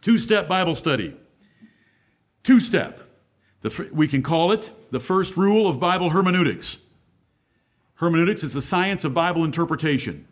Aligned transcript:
Two 0.00 0.18
step 0.18 0.48
Bible 0.48 0.74
study. 0.74 1.16
Two 2.42 2.60
step. 2.60 3.00
We 3.92 4.08
can 4.08 4.22
call 4.22 4.52
it 4.52 4.70
the 4.90 5.00
first 5.00 5.36
rule 5.36 5.68
of 5.68 5.78
Bible 5.78 6.10
hermeneutics. 6.10 6.78
Hermeneutics 7.96 8.42
is 8.42 8.54
the 8.54 8.62
science 8.62 9.04
of 9.04 9.12
Bible 9.12 9.44
interpretation. 9.44 10.26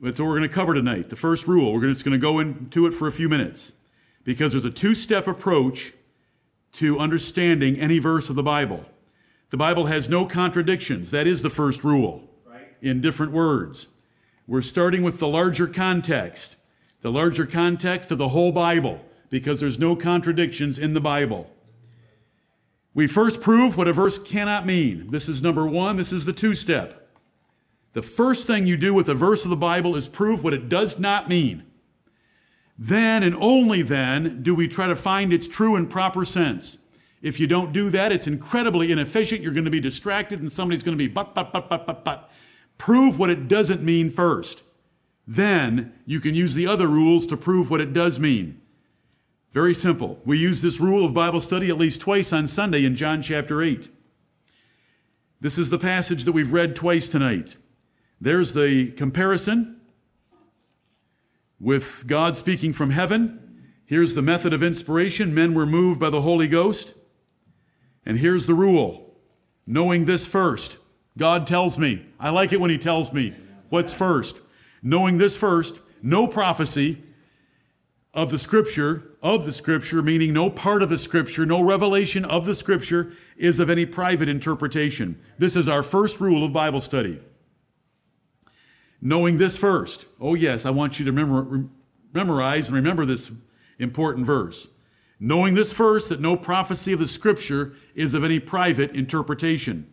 That's 0.00 0.20
what 0.20 0.26
we're 0.26 0.38
going 0.38 0.48
to 0.48 0.54
cover 0.54 0.74
tonight. 0.74 1.08
The 1.08 1.16
first 1.16 1.46
rule. 1.46 1.72
We're 1.72 1.88
just 1.88 2.04
going 2.04 2.12
to 2.12 2.18
go 2.18 2.38
into 2.38 2.86
it 2.86 2.92
for 2.92 3.08
a 3.08 3.12
few 3.12 3.28
minutes 3.28 3.72
because 4.24 4.52
there's 4.52 4.64
a 4.64 4.70
two 4.70 4.94
step 4.94 5.26
approach 5.26 5.92
to 6.72 6.98
understanding 6.98 7.76
any 7.78 7.98
verse 7.98 8.28
of 8.28 8.36
the 8.36 8.42
Bible. 8.42 8.84
The 9.50 9.56
Bible 9.56 9.86
has 9.86 10.08
no 10.08 10.24
contradictions. 10.24 11.10
That 11.10 11.26
is 11.26 11.42
the 11.42 11.50
first 11.50 11.84
rule 11.84 12.28
right. 12.46 12.68
in 12.80 13.00
different 13.00 13.32
words. 13.32 13.88
We're 14.46 14.62
starting 14.62 15.02
with 15.02 15.18
the 15.18 15.28
larger 15.28 15.66
context, 15.66 16.56
the 17.02 17.12
larger 17.12 17.46
context 17.46 18.10
of 18.10 18.18
the 18.18 18.28
whole 18.28 18.52
Bible, 18.52 19.04
because 19.28 19.60
there's 19.60 19.78
no 19.78 19.94
contradictions 19.94 20.78
in 20.78 20.94
the 20.94 21.00
Bible. 21.00 21.50
We 22.94 23.06
first 23.06 23.40
prove 23.40 23.76
what 23.76 23.88
a 23.88 23.92
verse 23.92 24.18
cannot 24.18 24.66
mean. 24.66 25.10
This 25.10 25.28
is 25.28 25.42
number 25.42 25.66
one. 25.66 25.96
This 25.96 26.12
is 26.12 26.24
the 26.24 26.32
two 26.32 26.54
step. 26.54 27.10
The 27.94 28.02
first 28.02 28.46
thing 28.46 28.66
you 28.66 28.76
do 28.76 28.94
with 28.94 29.08
a 29.08 29.14
verse 29.14 29.44
of 29.44 29.50
the 29.50 29.56
Bible 29.56 29.96
is 29.96 30.08
prove 30.08 30.44
what 30.44 30.54
it 30.54 30.68
does 30.68 30.98
not 30.98 31.28
mean. 31.28 31.64
Then 32.78 33.22
and 33.22 33.34
only 33.36 33.82
then 33.82 34.42
do 34.42 34.54
we 34.54 34.66
try 34.68 34.86
to 34.86 34.96
find 34.96 35.32
its 35.32 35.46
true 35.46 35.76
and 35.76 35.90
proper 35.90 36.24
sense. 36.24 36.78
If 37.20 37.38
you 37.38 37.46
don't 37.46 37.72
do 37.72 37.90
that, 37.90 38.12
it's 38.12 38.26
incredibly 38.26 38.90
inefficient. 38.92 39.42
You're 39.42 39.52
going 39.52 39.64
to 39.64 39.70
be 39.70 39.80
distracted 39.80 40.40
and 40.40 40.50
somebody's 40.50 40.82
going 40.82 40.96
to 40.96 41.02
be 41.02 41.08
but, 41.08 41.34
but, 41.34 41.52
but, 41.52 41.68
but, 41.68 41.86
but, 41.86 42.04
but. 42.04 42.30
Prove 42.78 43.18
what 43.18 43.30
it 43.30 43.46
doesn't 43.46 43.82
mean 43.82 44.10
first. 44.10 44.64
Then 45.26 45.92
you 46.04 46.20
can 46.20 46.34
use 46.34 46.54
the 46.54 46.66
other 46.66 46.88
rules 46.88 47.26
to 47.26 47.36
prove 47.36 47.70
what 47.70 47.80
it 47.80 47.92
does 47.92 48.18
mean. 48.18 48.60
Very 49.52 49.74
simple. 49.74 50.18
We 50.24 50.38
use 50.38 50.60
this 50.60 50.80
rule 50.80 51.04
of 51.04 51.14
Bible 51.14 51.40
study 51.40 51.68
at 51.68 51.78
least 51.78 52.00
twice 52.00 52.32
on 52.32 52.48
Sunday 52.48 52.84
in 52.84 52.96
John 52.96 53.22
chapter 53.22 53.62
8. 53.62 53.88
This 55.40 55.58
is 55.58 55.68
the 55.68 55.78
passage 55.78 56.24
that 56.24 56.32
we've 56.32 56.52
read 56.52 56.74
twice 56.74 57.08
tonight. 57.08 57.56
There's 58.20 58.52
the 58.52 58.92
comparison 58.92 59.80
with 61.60 62.04
God 62.06 62.36
speaking 62.36 62.72
from 62.72 62.90
heaven. 62.90 63.64
Here's 63.84 64.14
the 64.14 64.22
method 64.22 64.52
of 64.52 64.62
inspiration 64.62 65.34
men 65.34 65.54
were 65.54 65.66
moved 65.66 66.00
by 66.00 66.10
the 66.10 66.22
Holy 66.22 66.48
Ghost. 66.48 66.94
And 68.04 68.18
here's 68.18 68.46
the 68.46 68.54
rule 68.54 69.14
knowing 69.66 70.04
this 70.04 70.26
first. 70.26 70.78
God 71.16 71.46
tells 71.46 71.78
me. 71.78 72.06
I 72.18 72.30
like 72.30 72.52
it 72.52 72.60
when 72.60 72.70
He 72.70 72.78
tells 72.78 73.12
me 73.12 73.34
what's 73.68 73.92
first. 73.92 74.40
Knowing 74.82 75.18
this 75.18 75.36
first, 75.36 75.80
no 76.02 76.26
prophecy 76.26 77.02
of 78.14 78.30
the 78.30 78.38
Scripture 78.38 79.04
of 79.22 79.46
the 79.46 79.52
Scripture, 79.52 80.02
meaning 80.02 80.32
no 80.32 80.50
part 80.50 80.82
of 80.82 80.90
the 80.90 80.98
Scripture, 80.98 81.46
no 81.46 81.62
revelation 81.62 82.24
of 82.24 82.44
the 82.44 82.54
Scripture, 82.54 83.12
is 83.36 83.58
of 83.58 83.70
any 83.70 83.86
private 83.86 84.28
interpretation. 84.28 85.20
This 85.38 85.56
is 85.56 85.68
our 85.68 85.82
first 85.82 86.20
rule 86.20 86.44
of 86.44 86.52
Bible 86.52 86.80
study. 86.80 87.20
Knowing 89.00 89.38
this 89.38 89.56
first. 89.56 90.06
Oh, 90.20 90.34
yes, 90.34 90.66
I 90.66 90.70
want 90.70 90.98
you 90.98 91.04
to 91.06 91.12
memor- 91.12 91.68
memorize 92.12 92.68
and 92.68 92.76
remember 92.76 93.04
this 93.04 93.30
important 93.78 94.26
verse. 94.26 94.68
Knowing 95.18 95.54
this 95.54 95.72
first, 95.72 96.08
that 96.08 96.20
no 96.20 96.36
prophecy 96.36 96.92
of 96.92 96.98
the 96.98 97.06
Scripture 97.06 97.74
is 97.94 98.12
of 98.12 98.24
any 98.24 98.40
private 98.40 98.90
interpretation. 98.94 99.88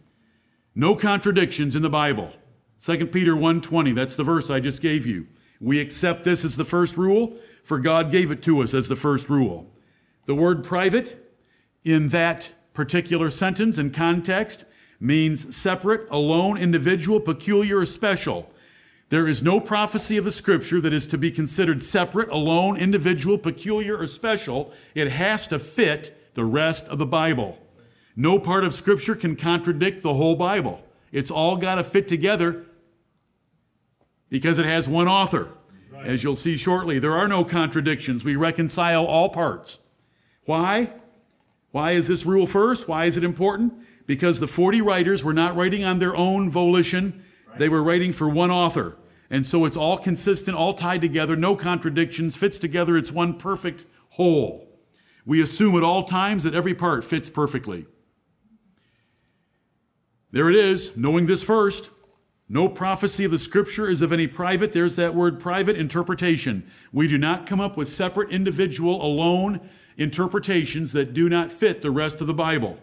No 0.75 0.95
contradictions 0.95 1.75
in 1.75 1.81
the 1.83 1.89
Bible. 1.89 2.33
2 2.79 3.07
Peter 3.07 3.35
1:20, 3.35 3.93
that's 3.93 4.15
the 4.15 4.23
verse 4.23 4.49
I 4.49 4.59
just 4.59 4.81
gave 4.81 5.05
you. 5.05 5.27
We 5.59 5.79
accept 5.79 6.23
this 6.23 6.45
as 6.45 6.55
the 6.55 6.65
first 6.65 6.97
rule 6.97 7.37
for 7.63 7.77
God 7.77 8.11
gave 8.11 8.31
it 8.31 8.41
to 8.43 8.61
us 8.61 8.73
as 8.73 8.87
the 8.87 8.95
first 8.95 9.29
rule. 9.29 9.71
The 10.25 10.33
word 10.33 10.63
private 10.63 11.31
in 11.83 12.09
that 12.09 12.51
particular 12.73 13.29
sentence 13.29 13.77
and 13.77 13.93
context 13.93 14.65
means 14.99 15.55
separate, 15.55 16.07
alone, 16.09 16.57
individual, 16.57 17.19
peculiar, 17.19 17.79
or 17.79 17.85
special. 17.85 18.51
There 19.09 19.27
is 19.27 19.43
no 19.43 19.59
prophecy 19.59 20.17
of 20.17 20.25
the 20.25 20.31
scripture 20.31 20.81
that 20.81 20.93
is 20.93 21.07
to 21.07 21.17
be 21.17 21.29
considered 21.31 21.83
separate, 21.83 22.29
alone, 22.29 22.77
individual, 22.77 23.37
peculiar, 23.37 23.97
or 23.97 24.07
special. 24.07 24.71
It 24.95 25.09
has 25.09 25.47
to 25.49 25.59
fit 25.59 26.31
the 26.35 26.45
rest 26.45 26.85
of 26.85 26.97
the 26.97 27.05
Bible. 27.05 27.59
No 28.15 28.39
part 28.39 28.63
of 28.63 28.73
scripture 28.73 29.15
can 29.15 29.35
contradict 29.35 30.01
the 30.01 30.13
whole 30.13 30.35
Bible. 30.35 30.83
It's 31.11 31.31
all 31.31 31.55
got 31.55 31.75
to 31.75 31.83
fit 31.83 32.07
together 32.07 32.65
because 34.29 34.59
it 34.59 34.65
has 34.65 34.87
one 34.87 35.07
author. 35.07 35.51
As 36.03 36.23
you'll 36.23 36.35
see 36.35 36.55
shortly, 36.55 36.99
there 36.99 37.13
are 37.13 37.27
no 37.27 37.43
contradictions. 37.43 38.23
We 38.23 38.35
reconcile 38.35 39.05
all 39.05 39.29
parts. 39.29 39.79
Why? 40.45 40.93
Why 41.71 41.91
is 41.91 42.07
this 42.07 42.25
rule 42.25 42.47
first? 42.47 42.87
Why 42.87 43.05
is 43.05 43.17
it 43.17 43.23
important? 43.23 43.73
Because 44.05 44.39
the 44.39 44.47
40 44.47 44.81
writers 44.81 45.23
were 45.23 45.33
not 45.33 45.55
writing 45.55 45.83
on 45.83 45.99
their 45.99 46.15
own 46.15 46.49
volition, 46.49 47.23
they 47.57 47.69
were 47.69 47.83
writing 47.83 48.11
for 48.13 48.29
one 48.29 48.49
author. 48.49 48.97
And 49.29 49.45
so 49.45 49.65
it's 49.65 49.77
all 49.77 49.97
consistent, 49.97 50.57
all 50.57 50.73
tied 50.73 51.01
together, 51.01 51.35
no 51.35 51.55
contradictions, 51.55 52.35
fits 52.35 52.57
together, 52.57 52.97
it's 52.97 53.11
one 53.11 53.37
perfect 53.37 53.85
whole. 54.09 54.67
We 55.25 55.43
assume 55.43 55.75
at 55.77 55.83
all 55.83 56.05
times 56.05 56.43
that 56.43 56.55
every 56.55 56.73
part 56.73 57.03
fits 57.03 57.29
perfectly. 57.29 57.85
There 60.31 60.49
it 60.49 60.55
is, 60.55 60.95
knowing 60.95 61.25
this 61.27 61.43
first. 61.43 61.91
No 62.51 62.67
prophecy 62.67 63.25
of 63.25 63.31
the 63.31 63.37
scripture 63.37 63.87
is 63.87 64.01
of 64.01 64.11
any 64.11 64.25
private, 64.25 64.73
there's 64.73 64.95
that 64.95 65.13
word 65.13 65.39
private 65.39 65.77
interpretation. 65.77 66.69
We 66.91 67.07
do 67.07 67.19
not 67.19 67.45
come 67.45 67.61
up 67.61 67.77
with 67.77 67.87
separate 67.87 68.31
individual 68.31 69.05
alone 69.05 69.61
interpretations 69.97 70.91
that 70.93 71.13
do 71.13 71.29
not 71.29 71.51
fit 71.51 71.83
the 71.83 71.91
rest 71.91 72.21
of 72.21 72.27
the 72.27 72.33
Bible. 72.33 72.79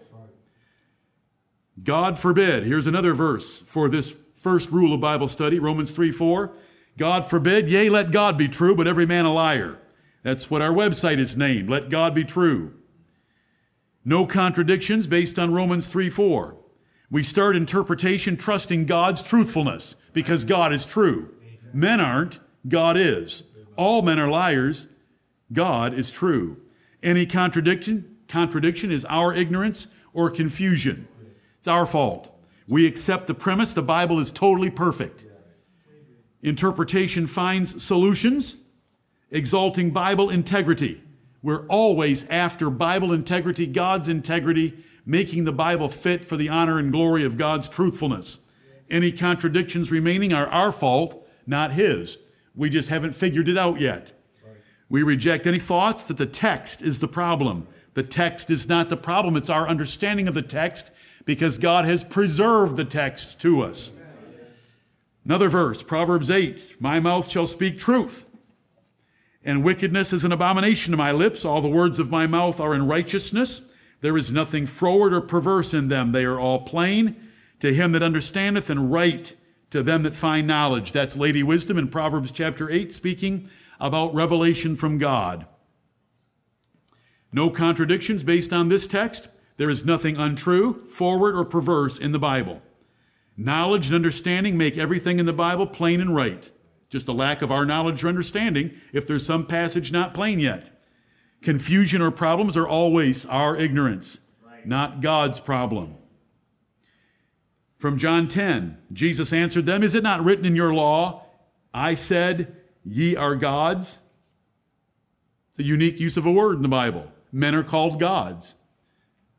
God 1.83 2.19
forbid. 2.19 2.65
Here's 2.65 2.87
another 2.87 3.13
verse 3.13 3.61
for 3.63 3.89
this 3.89 4.15
first 4.35 4.71
rule 4.71 4.95
of 4.95 5.01
Bible 5.01 5.29
study, 5.29 5.59
Romans 5.59 5.91
3 5.91 6.13
4. 6.13 6.53
God 6.97 7.27
forbid, 7.27 7.69
yea, 7.69 7.91
let 7.91 8.13
God 8.13 8.39
be 8.39 8.49
true, 8.49 8.75
but 8.75 8.87
every 8.87 9.05
man 9.05 9.27
a 9.27 9.33
liar. 9.33 9.79
That's 10.23 10.49
what 10.49 10.63
our 10.63 10.73
website 10.73 11.19
is 11.19 11.37
named. 11.37 11.69
Let 11.69 11.91
God 11.91 12.15
be 12.15 12.25
true. 12.25 12.75
No 14.05 14.27
contradictions 14.27 15.07
based 15.07 15.39
on 15.39 15.53
Romans 15.53 15.87
3 15.87 16.09
4. 16.09 16.57
We 17.11 17.23
start 17.23 17.57
interpretation 17.57 18.37
trusting 18.37 18.87
God's 18.87 19.23
truthfulness 19.23 19.97
because 20.13 20.45
God 20.45 20.73
is 20.73 20.85
true. 20.85 21.33
Men 21.73 22.01
aren't, 22.01 22.41
God 22.67 22.97
is. 22.97 23.45
All 23.77 24.03
men 24.03 24.19
are 24.19 24.29
liars, 24.29 24.89
God 25.53 25.95
is 25.95 26.11
true. 26.11 26.57
Any 27.03 27.27
contradiction, 27.27 28.17
contradiction 28.27 28.91
is 28.91 29.05
our 29.05 29.35
ignorance 29.35 29.87
or 30.13 30.31
confusion. 30.31 31.07
It's 31.59 31.69
our 31.69 31.87
fault. 31.87 32.33
We 32.67 32.87
accept 32.87 33.29
the 33.29 33.35
premise 33.35 33.73
the 33.73 33.83
Bible 33.83 34.19
is 34.19 34.33
totally 34.33 34.71
perfect. 34.71 35.25
Interpretation 36.43 37.27
finds 37.27 37.83
solutions, 37.85 38.57
exalting 39.31 39.91
Bible 39.91 40.31
integrity. 40.31 41.03
We're 41.43 41.67
always 41.67 42.27
after 42.29 42.71
Bible 42.71 43.13
integrity, 43.13 43.67
God's 43.67 44.09
integrity, 44.09 44.83
making 45.07 45.45
the 45.45 45.53
Bible 45.53 45.89
fit 45.89 46.25
for 46.25 46.37
the 46.37 46.49
honor 46.49 46.79
and 46.79 46.93
glory 46.93 47.25
of 47.25 47.39
God's 47.39 47.69
truthfulness. 47.69 48.41
Any 48.91 49.13
contradictions 49.13 49.91
remaining 49.91 50.33
are 50.33 50.49
our 50.49 50.73
fault, 50.73 51.27
not 51.47 51.73
His. 51.73 52.19
We 52.55 52.69
just 52.69 52.89
haven't 52.89 53.15
figured 53.15 53.49
it 53.49 53.57
out 53.57 53.81
yet. 53.81 54.13
We 54.89 55.03
reject 55.03 55.47
any 55.47 55.59
thoughts 55.59 56.05
that 56.05 56.17
the 56.17 56.27
text 56.27 56.83
is 56.83 56.99
the 56.99 57.09
problem. 57.09 57.67
The 57.95 58.03
text 58.03 58.51
is 58.51 58.69
not 58.69 58.89
the 58.89 58.97
problem, 58.97 59.37
it's 59.37 59.49
our 59.49 59.69
understanding 59.69 60.29
of 60.29 60.35
the 60.35 60.43
text 60.43 60.91
because 61.25 61.57
God 61.59 61.87
has 61.87 62.05
preserved 62.05 62.77
the 62.77 62.85
text 62.85 63.41
to 63.41 63.63
us. 63.63 63.93
Another 65.25 65.49
verse, 65.49 65.83
Proverbs 65.83 66.31
8 66.31 66.77
My 66.79 67.01
mouth 67.01 67.29
shall 67.29 67.47
speak 67.47 67.79
truth, 67.79 68.27
and 69.45 69.65
wickedness 69.65 70.13
is 70.13 70.25
an 70.25 70.33
abomination 70.33 70.93
to 70.93 70.97
my 70.97 71.11
lips. 71.11 71.45
All 71.45 71.61
the 71.61 71.69
words 71.69 71.99
of 71.99 72.11
my 72.11 72.27
mouth 72.27 72.61
are 72.61 72.75
in 72.75 72.87
righteousness. 72.87 73.61
There 74.01 74.17
is 74.17 74.31
nothing 74.31 74.67
froward 74.67 75.13
or 75.13 75.21
perverse 75.21 75.73
in 75.75 75.89
them. 75.89 76.13
They 76.13 76.25
are 76.25 76.39
all 76.39 76.61
plain 76.61 77.17
to 77.61 77.73
him 77.73 77.93
that 77.93 78.03
understandeth 78.03 78.71
and 78.71 78.93
right 78.93 79.35
to 79.71 79.83
them 79.83 80.03
that 80.03 80.15
find 80.15 80.47
knowledge. 80.47 80.93
That's 80.93 81.17
Lady 81.17 81.43
Wisdom 81.43 81.79
in 81.79 81.89
Proverbs 81.89 82.33
chapter 82.33 82.71
8, 82.71 82.93
speaking 82.93 83.49
about 83.81 84.15
revelation 84.15 84.77
from 84.77 84.99
God. 84.99 85.47
No 87.33 87.51
contradictions 87.51 88.23
based 88.23 88.53
on 88.53 88.69
this 88.69 88.87
text. 88.87 89.29
There 89.57 89.71
is 89.71 89.85
nothing 89.85 90.17
untrue, 90.17 90.89
forward, 90.89 91.35
or 91.35 91.45
perverse 91.45 91.99
in 91.99 92.13
the 92.13 92.19
Bible. 92.19 92.63
Knowledge 93.37 93.87
and 93.87 93.95
understanding 93.95 94.57
make 94.57 94.79
everything 94.79 95.19
in 95.19 95.27
the 95.27 95.33
Bible 95.33 95.67
plain 95.67 96.01
and 96.01 96.15
right. 96.15 96.49
Just 96.89 97.09
a 97.09 97.13
lack 97.13 97.43
of 97.43 97.51
our 97.51 97.67
knowledge 97.67 98.05
or 98.05 98.09
understanding 98.09 98.73
if 98.93 99.07
there's 99.07 99.27
some 99.27 99.47
passage 99.47 99.93
not 99.93 100.15
plain 100.15 100.39
yet. 100.39 100.71
Confusion 101.47 102.03
or 102.03 102.11
problems 102.11 102.57
are 102.57 102.67
always 102.67 103.25
our 103.27 103.57
ignorance, 103.57 104.19
not 104.65 105.01
God's 105.01 105.39
problem. 105.39 105.95
From 107.79 107.99
John 107.99 108.27
10, 108.27 108.77
Jesus 108.93 109.33
answered 109.33 109.65
them, 109.65 109.85
Is 109.85 109.95
it 109.95 110.03
not 110.03 110.25
written 110.25 110.45
in 110.45 110.57
your 110.57 110.75
law, 110.75 111.25
I 111.73 111.95
said, 111.95 112.57
Ye 112.85 113.15
are 113.15 113.37
gods? 113.37 113.99
It's 115.51 115.61
a 115.61 115.63
unique 115.63 116.01
use 116.01 116.17
of 116.17 116.27
a 116.27 116.33
word 116.33 116.57
in 116.57 116.63
the 116.63 116.69
Bible. 116.69 117.13
Men 117.31 117.55
are 117.55 117.63
called 117.63 118.01
gods. 118.01 118.57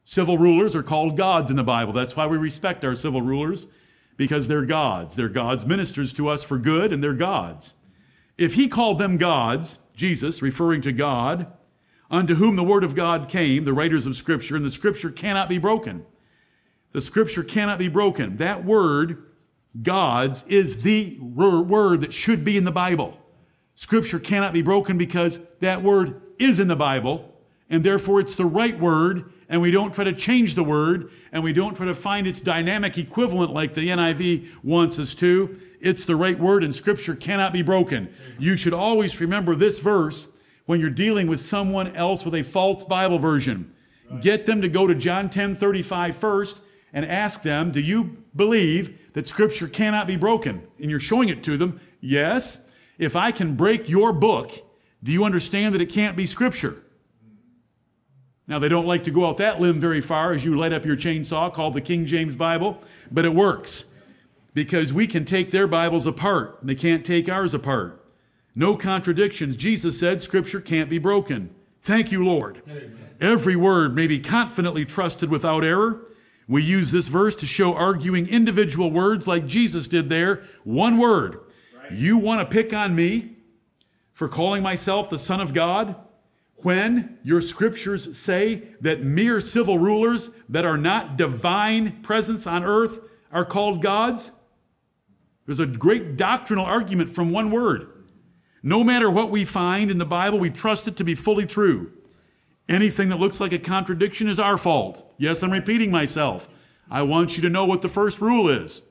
Civil 0.06 0.38
rulers 0.38 0.77
are 0.77 0.83
called 0.83 1.18
gods 1.18 1.51
in 1.51 1.57
the 1.57 1.63
Bible. 1.65 1.92
That's 1.92 2.15
why 2.15 2.25
we 2.25 2.38
respect 2.38 2.86
our 2.86 2.95
civil 2.95 3.21
rulers, 3.21 3.68
because 4.15 4.48
they're 4.48 4.65
gods. 4.65 5.18
They're 5.18 5.27
God's 5.27 5.65
ministers 5.65 6.13
to 6.13 6.30
us 6.30 6.42
for 6.42 6.57
good, 6.57 6.94
and 6.94 7.03
they're 7.03 7.12
gods. 7.12 7.74
If 8.38 8.53
he 8.53 8.69
called 8.69 8.98
them 8.98 9.18
gods, 9.18 9.80
Jesus, 9.94 10.42
referring 10.42 10.80
to 10.83 10.94
God, 10.94 11.51
unto 12.09 12.36
whom 12.36 12.56
the 12.56 12.63
word 12.63 12.83
of 12.83 12.95
God 12.95 13.30
came, 13.30 13.65
the 13.65 13.74
writers 13.74 14.06
of 14.06 14.15
Scripture, 14.15 14.56
and 14.56 14.65
the 14.65 14.69
Scripture 14.69 15.12
cannot 15.12 15.50
be 15.50 15.57
broken. 15.57 16.06
The 16.94 17.01
Scripture 17.01 17.44
cannot 17.44 17.80
be 17.80 17.89
broken. 17.89 18.38
That 18.38 18.63
word, 18.63 19.25
gods, 19.81 20.44
is 20.48 20.81
the 20.83 21.18
word 21.19 22.01
that 22.01 22.13
should 22.13 22.44
be 22.44 22.57
in 22.57 22.63
the 22.63 22.71
Bible. 22.71 23.18
Scripture 23.75 24.19
cannot 24.19 24.54
be 24.54 24.62
broken 24.62 24.98
because 24.98 25.39
that 25.59 25.83
word 25.83 26.21
is 26.39 26.59
in 26.59 26.68
the 26.68 26.75
Bible, 26.75 27.33
and 27.69 27.83
therefore 27.83 28.19
it's 28.19 28.36
the 28.36 28.45
right 28.45 28.80
word, 28.80 29.31
and 29.50 29.62
we 29.62 29.69
don't 29.69 29.94
try 29.94 30.03
to 30.03 30.13
change 30.13 30.56
the 30.56 30.63
word, 30.63 31.12
and 31.31 31.44
we 31.44 31.53
don't 31.53 31.75
try 31.75 31.86
to 31.86 31.95
find 31.95 32.25
its 32.25 32.42
dynamic 32.42 32.98
equivalent 32.98 33.53
like 33.53 33.74
the 33.74 33.89
NIV 33.89 34.48
wants 34.63 34.98
us 34.98 35.13
to. 35.15 35.60
It's 35.80 36.06
the 36.06 36.15
right 36.15 36.39
word, 36.39 36.63
and 36.63 36.74
Scripture 36.74 37.15
cannot 37.15 37.53
be 37.53 37.62
broken. 37.62 38.12
You 38.39 38.57
should 38.57 38.74
always 38.74 39.19
remember 39.21 39.53
this 39.53 39.80
verse 39.80 40.27
when 40.67 40.79
you're 40.79 40.89
dealing 40.91 41.25
with 41.25 41.43
someone 41.43 41.95
else 41.95 42.23
with 42.23 42.35
a 42.35 42.43
false 42.43 42.83
Bible 42.83 43.17
version. 43.17 43.73
Right. 44.09 44.21
Get 44.21 44.45
them 44.45 44.61
to 44.61 44.69
go 44.69 44.85
to 44.85 44.93
John 44.93 45.29
10 45.29 45.55
35 45.55 46.15
first 46.15 46.61
and 46.93 47.05
ask 47.05 47.41
them, 47.41 47.71
Do 47.71 47.81
you 47.81 48.17
believe 48.35 48.99
that 49.13 49.27
Scripture 49.27 49.67
cannot 49.67 50.05
be 50.05 50.15
broken? 50.15 50.61
And 50.79 50.91
you're 50.91 50.99
showing 50.99 51.29
it 51.29 51.43
to 51.43 51.57
them, 51.57 51.81
Yes. 51.99 52.61
If 52.99 53.15
I 53.15 53.31
can 53.31 53.55
break 53.55 53.89
your 53.89 54.13
book, 54.13 54.51
do 55.03 55.11
you 55.11 55.23
understand 55.23 55.75
that 55.75 55.81
it 55.81 55.87
can't 55.87 56.17
be 56.17 56.25
Scripture? 56.25 56.83
Now, 58.47 58.59
they 58.59 58.69
don't 58.69 58.87
like 58.87 59.03
to 59.03 59.11
go 59.11 59.25
out 59.25 59.37
that 59.37 59.59
limb 59.59 59.79
very 59.79 59.99
far 59.99 60.31
as 60.31 60.45
you 60.45 60.55
light 60.55 60.71
up 60.71 60.85
your 60.85 60.95
chainsaw 60.95 61.53
called 61.53 61.73
the 61.73 61.81
King 61.81 62.05
James 62.05 62.33
Bible, 62.33 62.81
but 63.11 63.25
it 63.25 63.33
works 63.33 63.83
because 64.53 64.93
we 64.93 65.05
can 65.05 65.25
take 65.25 65.51
their 65.51 65.67
Bibles 65.67 66.05
apart 66.05 66.57
and 66.61 66.69
they 66.69 66.75
can't 66.75 67.05
take 67.05 67.29
ours 67.29 67.53
apart. 67.53 67.96
No 68.57 68.75
contradictions. 68.75 69.56
Jesus 69.56 70.00
said 70.00 70.19
Scripture 70.19 70.59
can't 70.59 70.89
be 70.89 70.98
broken. 70.98 71.54
Thank 71.83 72.12
you, 72.12 72.25
Lord. 72.25 72.63
Amen. 72.68 72.98
Every 73.21 73.56
word 73.56 73.94
may 73.94 74.07
be 74.07 74.18
confidently 74.18 74.83
trusted 74.83 75.30
without 75.30 75.63
error. 75.63 76.07
We 76.48 76.63
use 76.63 76.89
this 76.89 77.06
verse 77.06 77.36
to 77.36 77.45
show 77.45 77.75
arguing 77.75 78.27
individual 78.27 78.89
words 78.89 79.27
like 79.27 79.45
Jesus 79.45 79.88
did 79.88 80.09
there. 80.09 80.44
One 80.63 80.98
word 80.98 81.42
you 81.92 82.18
want 82.18 82.42
to 82.42 82.48
pick 82.48 82.74
on 82.74 82.95
me 82.95 83.36
for 84.13 84.27
calling 84.27 84.63
myself 84.63 85.12
the 85.12 85.19
Son 85.19 85.39
of 85.39 85.53
God 85.53 85.95
when 86.63 87.19
your 87.21 87.42
scriptures 87.42 88.18
say 88.18 88.63
that 88.81 89.03
mere 89.03 89.39
civil 89.39 89.77
rulers 89.77 90.31
that 90.50 90.65
are 90.65 90.80
not 90.80 91.15
divine 91.15 92.01
presence 92.01 92.48
on 92.48 92.63
earth 92.63 93.01
are 93.31 93.45
called 93.45 93.83
gods? 93.83 94.31
There's 95.45 95.60
a 95.60 95.68
great 95.68 96.18
doctrinal 96.18 96.65
argument 96.65 97.12
from 97.12 97.31
one 97.31 97.51
word. 97.51 97.94
No 98.63 98.83
matter 98.83 99.09
what 99.09 99.30
we 99.30 99.45
find 99.45 99.92
in 99.92 99.98
the 99.98 100.06
Bible, 100.06 100.39
we 100.39 100.50
trust 100.50 100.88
it 100.88 100.98
to 100.98 101.04
be 101.04 101.15
fully 101.15 101.45
true. 101.45 101.92
Anything 102.68 103.09
that 103.09 103.19
looks 103.19 103.39
like 103.39 103.54
a 103.54 103.59
contradiction 103.59 104.27
is 104.27 104.39
our 104.39 104.57
fault. 104.57 105.13
Yes, 105.18 105.42
I'm 105.42 105.51
repeating 105.51 105.92
myself. 105.92 106.50
I 106.89 107.04
want 107.04 107.38
you 107.38 107.44
to 107.44 107.50
know 107.50 107.65
what 107.65 107.81
the 107.81 107.89
first 107.89 108.19
rule 108.19 108.50
is. 108.50 108.81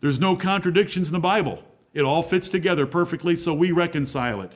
There's 0.00 0.20
no 0.20 0.36
contradictions 0.36 1.08
in 1.08 1.12
the 1.12 1.20
Bible. 1.20 1.62
It 1.92 2.02
all 2.02 2.22
fits 2.22 2.48
together 2.48 2.86
perfectly, 2.86 3.36
so 3.36 3.54
we 3.54 3.70
reconcile 3.70 4.40
it. 4.40 4.52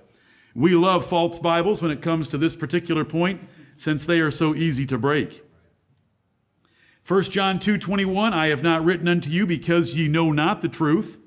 We 0.55 0.75
love 0.75 1.07
false 1.07 1.39
Bibles 1.39 1.81
when 1.81 1.93
it 1.93 2.03
comes 2.03 2.29
to 2.29 2.39
this 2.39 2.57
particular 2.57 3.05
point, 3.05 3.41
since 3.77 4.05
they 4.05 4.19
are 4.21 4.31
so 4.31 4.55
easy 4.55 4.85
to 4.87 4.99
break. 4.99 5.45
1 7.07 7.31
John 7.31 7.59
2:21 7.59 8.33
I 8.33 8.49
have 8.49 8.63
not 8.63 8.85
written 8.85 9.09
unto 9.09 9.31
you 9.31 9.47
because 9.47 9.95
ye 9.95 10.09
know 10.09 10.33
not 10.33 10.61
the 10.61 10.69
truth 10.69 11.19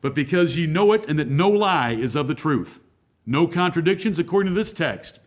but 0.00 0.14
because 0.14 0.56
ye 0.56 0.66
know 0.66 0.92
it 0.92 1.04
and 1.08 1.18
that 1.18 1.28
no 1.28 1.48
lie 1.48 1.92
is 1.92 2.14
of 2.14 2.28
the 2.28 2.34
truth 2.34 2.80
no 3.24 3.46
contradictions 3.46 4.18
according 4.18 4.52
to 4.52 4.58
this 4.58 4.72
text 4.72 5.20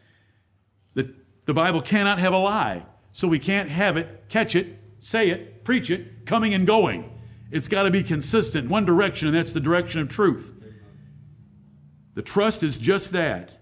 the, 0.94 1.14
the 1.46 1.54
Bible 1.54 1.82
cannot 1.82 2.20
have 2.20 2.34
a 2.34 2.38
lie 2.38 2.86
so 3.12 3.28
we 3.28 3.40
can't 3.40 3.70
have 3.70 3.98
it 3.98 4.26
catch 4.30 4.56
it 4.56 4.78
say 5.00 5.30
it 5.30 5.64
preach 5.64 5.90
it 5.90 6.26
coming 6.26 6.54
and 6.54 6.66
going 6.66 7.10
it's 7.52 7.68
got 7.68 7.84
to 7.84 7.92
be 7.92 8.04
consistent, 8.04 8.70
one 8.70 8.86
direction, 8.86 9.28
and 9.28 9.36
that's 9.36 9.52
the 9.52 9.60
direction 9.60 10.02
of 10.02 10.10
truth. 10.10 10.54
The 12.14 12.22
trust 12.22 12.64
is 12.64 12.78
just 12.78 13.12
that 13.14 13.58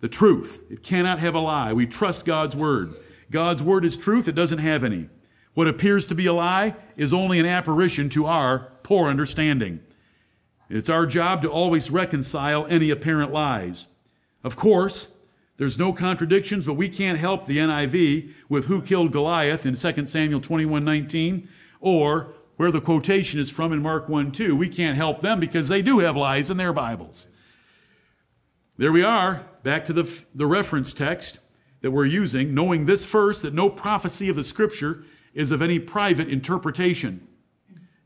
the 0.00 0.08
truth. 0.08 0.62
It 0.70 0.82
cannot 0.82 1.18
have 1.18 1.34
a 1.34 1.40
lie. 1.40 1.74
We 1.74 1.86
trust 1.86 2.24
God's 2.24 2.56
word. 2.56 2.94
God's 3.30 3.62
word 3.62 3.84
is 3.84 3.96
truth, 3.96 4.26
it 4.28 4.34
doesn't 4.34 4.58
have 4.58 4.84
any. 4.84 5.08
What 5.54 5.68
appears 5.68 6.06
to 6.06 6.14
be 6.14 6.26
a 6.26 6.32
lie 6.32 6.74
is 6.96 7.12
only 7.12 7.38
an 7.38 7.46
apparition 7.46 8.08
to 8.10 8.26
our 8.26 8.72
poor 8.82 9.08
understanding. 9.08 9.80
It's 10.70 10.88
our 10.88 11.04
job 11.04 11.42
to 11.42 11.50
always 11.50 11.90
reconcile 11.90 12.64
any 12.66 12.90
apparent 12.90 13.32
lies. 13.32 13.88
Of 14.44 14.54
course, 14.54 15.08
there's 15.56 15.78
no 15.78 15.92
contradictions, 15.92 16.64
but 16.64 16.74
we 16.74 16.88
can't 16.88 17.18
help 17.18 17.44
the 17.44 17.58
NIV 17.58 18.32
with 18.48 18.66
who 18.66 18.80
killed 18.80 19.12
Goliath 19.12 19.66
in 19.66 19.74
2 19.74 20.06
Samuel 20.06 20.40
21 20.40 20.84
19 20.84 21.48
or 21.80 22.32
where 22.56 22.70
the 22.70 22.80
quotation 22.80 23.40
is 23.40 23.50
from 23.50 23.72
in 23.72 23.82
Mark 23.82 24.08
1 24.08 24.30
2. 24.30 24.54
We 24.54 24.68
can't 24.68 24.96
help 24.96 25.22
them 25.22 25.40
because 25.40 25.66
they 25.68 25.82
do 25.82 25.98
have 25.98 26.16
lies 26.16 26.50
in 26.50 26.56
their 26.56 26.72
Bibles. 26.72 27.26
There 28.78 28.92
we 28.92 29.02
are, 29.02 29.44
back 29.64 29.84
to 29.86 29.92
the, 29.92 30.10
the 30.34 30.46
reference 30.46 30.94
text 30.94 31.40
that 31.80 31.90
we're 31.90 32.06
using, 32.06 32.54
knowing 32.54 32.86
this 32.86 33.04
first 33.04 33.42
that 33.42 33.54
no 33.54 33.68
prophecy 33.68 34.28
of 34.28 34.36
the 34.36 34.44
Scripture 34.44 35.04
is 35.34 35.50
of 35.50 35.62
any 35.62 35.78
private 35.78 36.28
interpretation. 36.28 37.26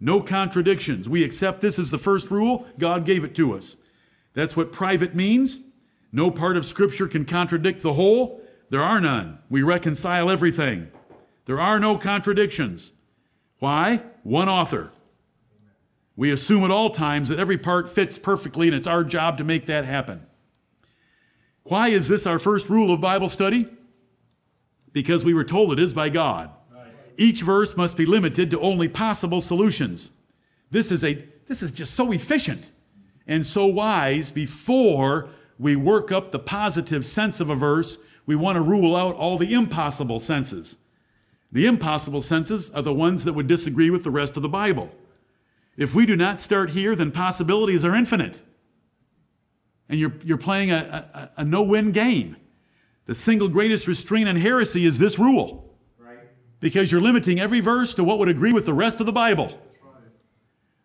No 0.00 0.20
contradictions. 0.20 1.08
We 1.08 1.24
accept 1.24 1.60
this 1.60 1.78
as 1.78 1.90
the 1.90 1.98
first 1.98 2.30
rule. 2.30 2.66
God 2.78 3.04
gave 3.04 3.24
it 3.24 3.34
to 3.36 3.54
us. 3.54 3.76
That's 4.34 4.56
what 4.56 4.72
private 4.72 5.14
means. 5.14 5.60
No 6.12 6.30
part 6.30 6.56
of 6.56 6.66
Scripture 6.66 7.08
can 7.08 7.24
contradict 7.24 7.82
the 7.82 7.94
whole. 7.94 8.42
There 8.70 8.82
are 8.82 9.00
none. 9.00 9.38
We 9.48 9.62
reconcile 9.62 10.30
everything. 10.30 10.90
There 11.46 11.60
are 11.60 11.78
no 11.78 11.96
contradictions. 11.96 12.92
Why? 13.58 14.02
One 14.22 14.48
author. 14.48 14.92
We 16.16 16.30
assume 16.30 16.64
at 16.64 16.70
all 16.70 16.90
times 16.90 17.28
that 17.28 17.38
every 17.38 17.58
part 17.58 17.88
fits 17.88 18.18
perfectly, 18.18 18.68
and 18.68 18.76
it's 18.76 18.86
our 18.86 19.04
job 19.04 19.38
to 19.38 19.44
make 19.44 19.66
that 19.66 19.84
happen. 19.84 20.26
Why 21.64 21.88
is 21.88 22.08
this 22.08 22.26
our 22.26 22.38
first 22.38 22.68
rule 22.68 22.92
of 22.92 23.00
Bible 23.00 23.28
study? 23.28 23.66
Because 24.92 25.24
we 25.24 25.34
were 25.34 25.44
told 25.44 25.72
it 25.72 25.80
is 25.80 25.92
by 25.92 26.08
God. 26.10 26.50
Each 27.16 27.42
verse 27.42 27.76
must 27.76 27.96
be 27.96 28.06
limited 28.06 28.50
to 28.50 28.60
only 28.60 28.88
possible 28.88 29.40
solutions. 29.40 30.10
This 30.70 30.90
is, 30.90 31.04
a, 31.04 31.24
this 31.46 31.62
is 31.62 31.72
just 31.72 31.94
so 31.94 32.12
efficient 32.12 32.70
and 33.26 33.44
so 33.44 33.66
wise. 33.66 34.32
Before 34.32 35.28
we 35.58 35.76
work 35.76 36.12
up 36.12 36.32
the 36.32 36.38
positive 36.38 37.06
sense 37.06 37.40
of 37.40 37.50
a 37.50 37.54
verse, 37.54 37.98
we 38.26 38.36
want 38.36 38.56
to 38.56 38.62
rule 38.62 38.96
out 38.96 39.16
all 39.16 39.38
the 39.38 39.52
impossible 39.52 40.20
senses. 40.20 40.76
The 41.52 41.66
impossible 41.66 42.22
senses 42.22 42.70
are 42.70 42.82
the 42.82 42.94
ones 42.94 43.24
that 43.24 43.32
would 43.34 43.46
disagree 43.46 43.90
with 43.90 44.02
the 44.02 44.10
rest 44.10 44.36
of 44.36 44.42
the 44.42 44.48
Bible. 44.48 44.90
If 45.76 45.94
we 45.94 46.06
do 46.06 46.16
not 46.16 46.40
start 46.40 46.70
here, 46.70 46.96
then 46.96 47.12
possibilities 47.12 47.84
are 47.84 47.94
infinite. 47.94 48.40
And 49.88 50.00
you're, 50.00 50.14
you're 50.24 50.38
playing 50.38 50.70
a, 50.70 51.30
a, 51.36 51.42
a 51.42 51.44
no 51.44 51.62
win 51.62 51.92
game. 51.92 52.36
The 53.06 53.14
single 53.14 53.48
greatest 53.48 53.86
restraint 53.86 54.28
on 54.28 54.36
heresy 54.36 54.86
is 54.86 54.98
this 54.98 55.18
rule. 55.18 55.73
Because 56.64 56.90
you're 56.90 57.02
limiting 57.02 57.40
every 57.40 57.60
verse 57.60 57.92
to 57.92 58.02
what 58.02 58.18
would 58.18 58.30
agree 58.30 58.54
with 58.54 58.64
the 58.64 58.72
rest 58.72 58.98
of 58.98 59.04
the 59.04 59.12
Bible. 59.12 59.60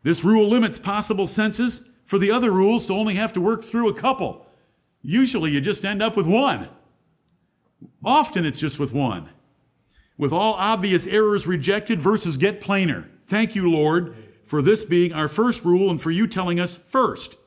This 0.03 0.25
rule 0.25 0.45
limits 0.45 0.77
possible 0.77 1.25
senses 1.25 1.79
for 2.03 2.17
the 2.17 2.31
other 2.31 2.51
rules 2.51 2.85
to 2.87 2.93
only 2.93 3.15
have 3.15 3.31
to 3.31 3.39
work 3.39 3.63
through 3.63 3.87
a 3.87 3.93
couple. 3.93 4.45
Usually 5.03 5.51
you 5.51 5.61
just 5.61 5.85
end 5.85 6.03
up 6.03 6.17
with 6.17 6.27
one. 6.27 6.67
Often 8.03 8.45
it's 8.45 8.59
just 8.59 8.77
with 8.77 8.91
one. 8.91 9.29
With 10.17 10.33
all 10.33 10.55
obvious 10.55 11.07
errors 11.07 11.47
rejected, 11.47 12.01
verses 12.01 12.35
get 12.35 12.59
plainer. 12.59 13.09
Thank 13.27 13.55
you, 13.55 13.71
Lord, 13.71 14.17
for 14.43 14.61
this 14.61 14.83
being 14.83 15.13
our 15.13 15.29
first 15.29 15.63
rule 15.63 15.89
and 15.89 16.01
for 16.01 16.11
you 16.11 16.27
telling 16.27 16.59
us 16.59 16.75
first. 16.75 17.37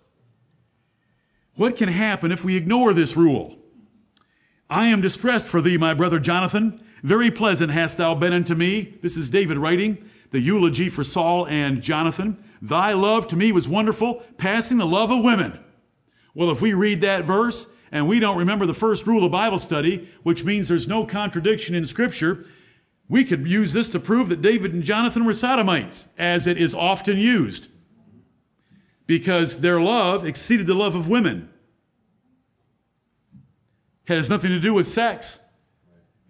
What 1.56 1.76
can 1.76 1.90
happen 1.90 2.32
if 2.32 2.46
we 2.46 2.56
ignore 2.56 2.94
this 2.94 3.14
rule? 3.14 3.58
I 4.70 4.86
am 4.86 5.02
distressed 5.02 5.48
for 5.48 5.60
thee, 5.60 5.76
my 5.76 5.92
brother 5.92 6.18
Jonathan. 6.18 6.82
Very 7.02 7.30
pleasant 7.30 7.72
hast 7.72 7.98
thou 7.98 8.14
been 8.14 8.32
unto 8.32 8.54
me. 8.54 8.94
This 9.02 9.16
is 9.16 9.30
David 9.30 9.58
writing 9.58 10.08
the 10.30 10.40
eulogy 10.40 10.88
for 10.88 11.04
Saul 11.04 11.46
and 11.46 11.82
Jonathan. 11.82 12.42
Thy 12.60 12.92
love 12.92 13.28
to 13.28 13.36
me 13.36 13.52
was 13.52 13.68
wonderful, 13.68 14.22
passing 14.38 14.78
the 14.78 14.86
love 14.86 15.10
of 15.10 15.24
women. 15.24 15.58
Well, 16.34 16.50
if 16.50 16.60
we 16.60 16.72
read 16.72 17.00
that 17.02 17.24
verse 17.24 17.66
and 17.90 18.08
we 18.08 18.20
don't 18.20 18.38
remember 18.38 18.64
the 18.64 18.72
first 18.72 19.06
rule 19.06 19.24
of 19.24 19.32
Bible 19.32 19.58
study, 19.58 20.08
which 20.22 20.44
means 20.44 20.68
there's 20.68 20.88
no 20.88 21.04
contradiction 21.04 21.74
in 21.74 21.84
Scripture, 21.84 22.46
we 23.08 23.24
could 23.24 23.46
use 23.46 23.72
this 23.72 23.90
to 23.90 24.00
prove 24.00 24.30
that 24.30 24.40
David 24.40 24.72
and 24.72 24.82
Jonathan 24.82 25.24
were 25.26 25.34
sodomites, 25.34 26.08
as 26.16 26.46
it 26.46 26.56
is 26.56 26.74
often 26.74 27.18
used, 27.18 27.68
because 29.06 29.58
their 29.58 29.80
love 29.80 30.24
exceeded 30.26 30.66
the 30.66 30.74
love 30.74 30.94
of 30.94 31.08
women. 31.08 31.50
It 34.06 34.14
has 34.14 34.30
nothing 34.30 34.50
to 34.50 34.60
do 34.60 34.72
with 34.72 34.88
sex. 34.88 35.40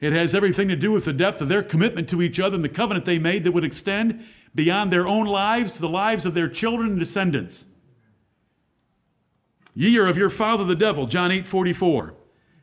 It 0.03 0.13
has 0.13 0.35
everything 0.35 0.67
to 0.67 0.75
do 0.75 0.91
with 0.91 1.05
the 1.05 1.13
depth 1.13 1.41
of 1.41 1.49
their 1.49 1.63
commitment 1.63 2.09
to 2.09 2.23
each 2.23 2.41
other 2.41 2.57
and 2.57 2.65
the 2.65 2.69
covenant 2.69 3.07
they 3.07 3.21
made 3.21 3.45
that 3.45 3.53
would 3.53 3.65
extend 3.65 4.27
beyond 4.53 4.93
their 4.93 5.07
own 5.07 5.27
lives 5.27 5.73
to 5.75 5.81
the 5.81 5.89
lives 5.89 6.27
of 6.27 6.35
their 6.35 6.49
children 6.49 6.91
and 6.91 6.99
descendants. 6.99 7.67
Ye 9.75 9.97
are 9.99 10.09
of 10.09 10.19
your 10.19 10.29
father 10.29 10.65
the 10.65 10.75
devil, 10.75 11.07
John 11.07 11.31
8 11.31 11.47
44. 11.47 12.15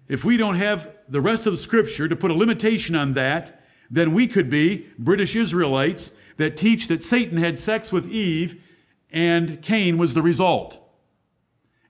If 0.10 0.26
we 0.26 0.36
don't 0.36 0.56
have 0.56 0.94
the 1.08 1.22
rest 1.22 1.46
of 1.46 1.54
the 1.54 1.58
scripture 1.58 2.10
to 2.10 2.16
put 2.16 2.30
a 2.30 2.34
limitation 2.34 2.94
on 2.94 3.14
that, 3.14 3.64
then 3.90 4.12
we 4.12 4.28
could 4.28 4.50
be 4.50 4.88
British 5.00 5.34
Israelites 5.34 6.12
that 6.36 6.58
teach 6.58 6.88
that 6.88 7.04
Satan 7.04 7.38
had 7.38 7.58
sex 7.58 7.90
with 7.90 8.12
Eve 8.12 8.62
and 9.12 9.62
Cain 9.62 9.98
was 9.98 10.14
the 10.14 10.22
result. 10.22 10.78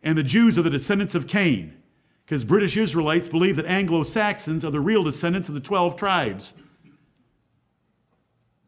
And 0.03 0.15
the 0.15 0.23
Jews 0.23 0.59
are 0.59 0.61
the 0.61 0.69
descendants 0.69 1.15
of 1.15 1.25
Cain, 1.25 1.78
because 2.29 2.43
British 2.43 2.77
Israelites 2.77 3.27
believe 3.27 3.55
that 3.55 3.65
Anglo 3.65 4.03
Saxons 4.03 4.63
are 4.63 4.69
the 4.69 4.79
real 4.79 5.03
descendants 5.03 5.49
of 5.49 5.55
the 5.55 5.59
12 5.59 5.95
tribes. 5.95 6.53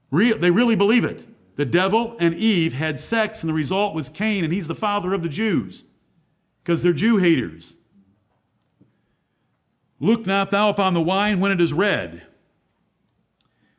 Real, 0.09 0.39
they 0.39 0.49
really 0.49 0.75
believe 0.75 1.03
it. 1.03 1.23
The 1.57 1.65
devil 1.65 2.17
and 2.19 2.33
Eve 2.33 2.73
had 2.73 2.99
sex, 2.99 3.41
and 3.41 3.49
the 3.49 3.53
result 3.53 3.93
was 3.93 4.09
Cain, 4.09 4.43
and 4.43 4.51
he's 4.51 4.67
the 4.67 4.73
father 4.73 5.13
of 5.13 5.21
the 5.21 5.29
Jews, 5.29 5.85
because 6.63 6.81
they're 6.81 6.91
Jew 6.91 7.17
haters. 7.17 7.75
Look 9.99 10.25
not 10.25 10.49
thou 10.49 10.69
upon 10.69 10.95
the 10.95 10.99
wine 10.99 11.39
when 11.39 11.51
it 11.51 11.61
is 11.61 11.71
red. 11.71 12.23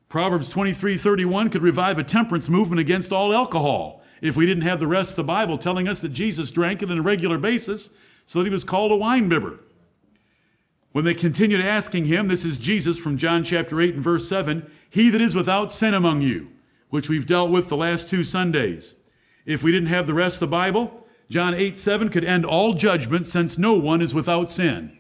Proverbs 0.09 0.49
23 0.49 0.97
31 0.97 1.51
could 1.51 1.63
revive 1.63 1.99
a 1.99 2.05
temperance 2.05 2.49
movement 2.49 2.79
against 2.79 3.11
all 3.11 3.35
alcohol 3.35 4.05
if 4.21 4.37
we 4.37 4.47
didn't 4.47 4.63
have 4.63 4.79
the 4.79 4.87
rest 4.87 5.11
of 5.11 5.17
the 5.17 5.25
Bible 5.25 5.59
telling 5.59 5.89
us 5.89 5.99
that 5.99 6.11
Jesus 6.11 6.53
drank 6.53 6.85
it 6.85 6.91
on 6.93 6.99
a 6.99 7.03
regular 7.03 7.37
basis 7.37 7.91
so 8.27 8.39
that 8.39 8.45
he 8.45 8.53
was 8.53 8.63
called 8.63 8.93
a 8.93 8.97
wine 8.97 9.29
bibber. 9.29 9.59
When 10.93 11.07
they 11.07 11.15
continued 11.15 11.63
asking 11.63 12.05
him, 12.05 12.29
this 12.29 12.45
is 12.45 12.59
Jesus 12.59 12.99
from 12.99 13.17
John 13.17 13.45
chapter 13.45 13.81
8 13.81 13.95
and 13.95 14.05
verse 14.05 14.29
7, 14.29 14.71
he 14.91 15.09
that 15.09 15.23
is 15.23 15.35
without 15.35 15.73
sin 15.73 15.95
among 15.95 16.21
you, 16.21 16.49
which 16.91 17.09
we've 17.09 17.27
dealt 17.27 17.51
with 17.51 17.71
the 17.71 17.77
last 17.77 18.09
two 18.09 18.23
Sundays. 18.23 18.95
If 19.47 19.63
we 19.63 19.73
didn't 19.73 19.89
have 19.89 20.07
the 20.07 20.15
rest 20.15 20.37
of 20.37 20.41
the 20.41 20.47
Bible, 20.49 21.07
John 21.31 21.55
8 21.55 21.79
7 21.79 22.11
could 22.11 22.25
end 22.25 22.45
all 22.45 22.75
judgment 22.75 23.27
since 23.27 23.57
no 23.57 23.73
one 23.73 24.03
is 24.03 24.13
without 24.13 24.51
sin. 24.51 24.99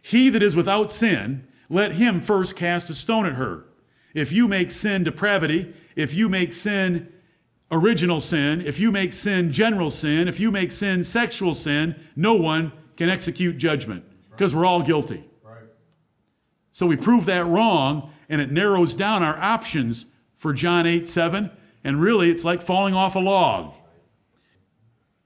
He 0.00 0.28
that 0.28 0.42
is 0.42 0.54
without 0.54 0.92
sin, 0.92 1.46
let 1.68 1.92
him 1.92 2.20
first 2.20 2.54
cast 2.54 2.88
a 2.90 2.94
stone 2.94 3.26
at 3.26 3.34
her. 3.34 3.64
If 4.14 4.30
you 4.30 4.46
make 4.46 4.70
sin 4.70 5.02
depravity, 5.02 5.74
if 5.96 6.14
you 6.14 6.28
make 6.28 6.52
sin 6.52 7.12
original 7.72 8.20
sin, 8.20 8.60
if 8.60 8.78
you 8.78 8.92
make 8.92 9.12
sin 9.12 9.50
general 9.50 9.90
sin, 9.90 10.28
if 10.28 10.38
you 10.38 10.52
make 10.52 10.70
sin 10.70 11.02
sexual 11.02 11.54
sin, 11.54 11.96
no 12.14 12.34
one 12.34 12.70
can 12.96 13.08
execute 13.08 13.58
judgment 13.58 14.04
because 14.30 14.54
we're 14.54 14.66
all 14.66 14.82
guilty. 14.82 15.28
So 16.72 16.86
we 16.86 16.96
prove 16.96 17.26
that 17.26 17.46
wrong, 17.46 18.10
and 18.28 18.40
it 18.40 18.50
narrows 18.50 18.94
down 18.94 19.22
our 19.22 19.38
options 19.38 20.06
for 20.34 20.52
John 20.52 20.86
8 20.86 21.06
7. 21.06 21.50
And 21.84 22.00
really, 22.00 22.30
it's 22.30 22.44
like 22.44 22.62
falling 22.62 22.94
off 22.94 23.14
a 23.14 23.18
log. 23.18 23.74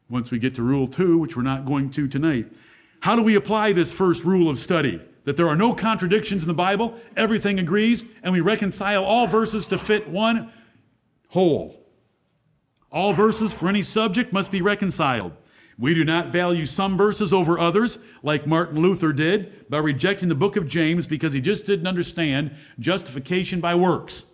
Once 0.09 0.31
we 0.31 0.39
get 0.39 0.55
to 0.55 0.63
rule 0.63 0.87
two, 0.87 1.19
which 1.19 1.37
we're 1.37 1.43
not 1.43 1.65
going 1.65 1.91
to 1.91 2.09
tonight. 2.09 2.47
How 3.01 3.17
do 3.17 3.23
we 3.23 3.35
apply 3.37 3.73
this 3.73 3.93
first 3.93 4.25
rule 4.25 4.49
of 4.49 4.59
study? 4.59 5.01
That 5.25 5.37
there 5.37 5.49
are 5.49 5.57
no 5.57 5.73
contradictions 5.73 6.43
in 6.43 6.49
the 6.49 6.55
Bible, 6.55 6.95
everything 7.17 7.59
agrees, 7.59 8.05
and 8.23 8.33
we 8.33 8.41
reconcile 8.41 9.05
all 9.05 9.27
verses 9.27 9.67
to 9.69 9.79
fit 9.79 10.09
one 10.09 10.53
whole. 11.29 11.85
All 12.93 13.13
verses 13.13 13.53
for 13.53 13.69
any 13.69 13.83
subject 13.83 14.33
must 14.33 14.51
be 14.51 14.63
reconciled. 14.63 15.33
We 15.79 15.95
do 15.95 16.05
not 16.05 16.29
value 16.29 16.65
some 16.65 16.97
verses 16.97 17.33
over 17.33 17.59
others, 17.59 17.99
like 18.23 18.47
Martin 18.47 18.81
Luther 18.81 19.13
did 19.13 19.69
by 19.69 19.79
rejecting 19.79 20.29
the 20.29 20.35
book 20.35 20.57
of 20.57 20.67
James 20.67 21.07
because 21.07 21.35
he 21.35 21.41
just 21.41 21.67
didn't 21.67 21.87
understand 21.87 22.53
justification 22.79 23.61
by 23.61 23.75
works. 23.75 24.25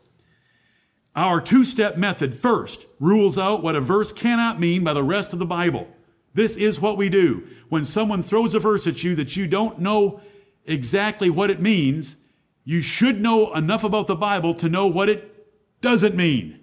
Our 1.17 1.41
two 1.41 1.65
step 1.65 1.97
method 1.97 2.35
first 2.35 2.87
rules 3.01 3.37
out 3.37 3.63
what 3.63 3.77
a 3.77 3.81
verse 3.81 4.13
cannot 4.13 4.61
mean 4.61 4.85
by 4.85 4.95
the 4.95 5.03
rest 5.03 5.33
of 5.33 5.41
the 5.41 5.47
Bible. 5.47 5.89
This 6.33 6.57
is 6.57 6.81
what 6.81 6.97
we 6.97 7.09
do. 7.09 7.47
When 7.69 7.85
someone 7.85 8.23
throws 8.23 8.55
a 8.55 8.61
verse 8.61 8.87
at 8.87 9.03
you 9.03 9.15
that 9.17 9.37
you 9.37 9.47
don't 9.47 9.79
know 9.81 10.21
exactly 10.65 11.29
what 11.29 11.51
it 11.51 11.61
means, 11.61 12.17
you 12.65 12.81
should 12.81 13.21
know 13.21 13.53
enough 13.55 13.85
about 13.85 14.07
the 14.07 14.17
Bible 14.17 14.55
to 14.55 14.69
know 14.69 14.87
what 14.87 15.09
it 15.09 15.29
doesn't 15.81 16.15
mean. 16.15 16.61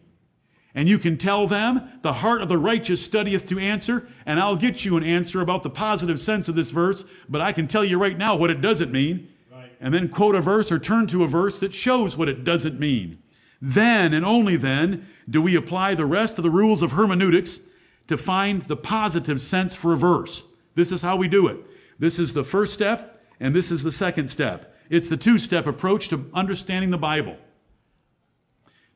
And 0.79 0.87
you 0.87 0.97
can 0.97 1.17
tell 1.17 1.45
them, 1.45 1.89
the 2.03 2.13
heart 2.13 2.41
of 2.41 2.47
the 2.47 2.57
righteous 2.57 3.03
studieth 3.03 3.45
to 3.49 3.59
answer, 3.59 4.07
and 4.25 4.39
I'll 4.39 4.55
get 4.55 4.85
you 4.85 4.95
an 4.95 5.03
answer 5.03 5.41
about 5.41 5.61
the 5.61 5.69
positive 5.69 6.21
sense 6.21 6.47
of 6.47 6.55
this 6.55 6.69
verse, 6.69 7.03
but 7.27 7.41
I 7.41 7.51
can 7.51 7.67
tell 7.67 7.83
you 7.83 7.99
right 7.99 8.17
now 8.17 8.37
what 8.37 8.49
it 8.49 8.61
doesn't 8.61 8.89
mean. 8.89 9.27
Right. 9.51 9.69
And 9.81 9.93
then 9.93 10.07
quote 10.07 10.35
a 10.35 10.41
verse 10.41 10.71
or 10.71 10.79
turn 10.79 11.05
to 11.07 11.25
a 11.25 11.27
verse 11.27 11.59
that 11.59 11.73
shows 11.73 12.15
what 12.15 12.29
it 12.29 12.45
doesn't 12.45 12.79
mean. 12.79 13.21
Then 13.61 14.13
and 14.13 14.23
only 14.23 14.55
then 14.55 15.05
do 15.29 15.41
we 15.41 15.57
apply 15.57 15.95
the 15.95 16.05
rest 16.05 16.37
of 16.37 16.45
the 16.45 16.49
rules 16.49 16.81
of 16.81 16.93
hermeneutics 16.93 17.59
to 18.07 18.15
find 18.15 18.61
the 18.61 18.77
positive 18.77 19.41
sense 19.41 19.75
for 19.75 19.93
a 19.93 19.97
verse. 19.97 20.45
This 20.75 20.93
is 20.93 21.01
how 21.01 21.17
we 21.17 21.27
do 21.27 21.47
it. 21.47 21.57
This 21.99 22.17
is 22.17 22.31
the 22.31 22.45
first 22.45 22.73
step, 22.73 23.21
and 23.41 23.53
this 23.53 23.69
is 23.69 23.83
the 23.83 23.91
second 23.91 24.29
step. 24.29 24.77
It's 24.89 25.09
the 25.09 25.17
two 25.17 25.37
step 25.39 25.67
approach 25.67 26.07
to 26.07 26.31
understanding 26.33 26.91
the 26.91 26.97
Bible. 26.97 27.35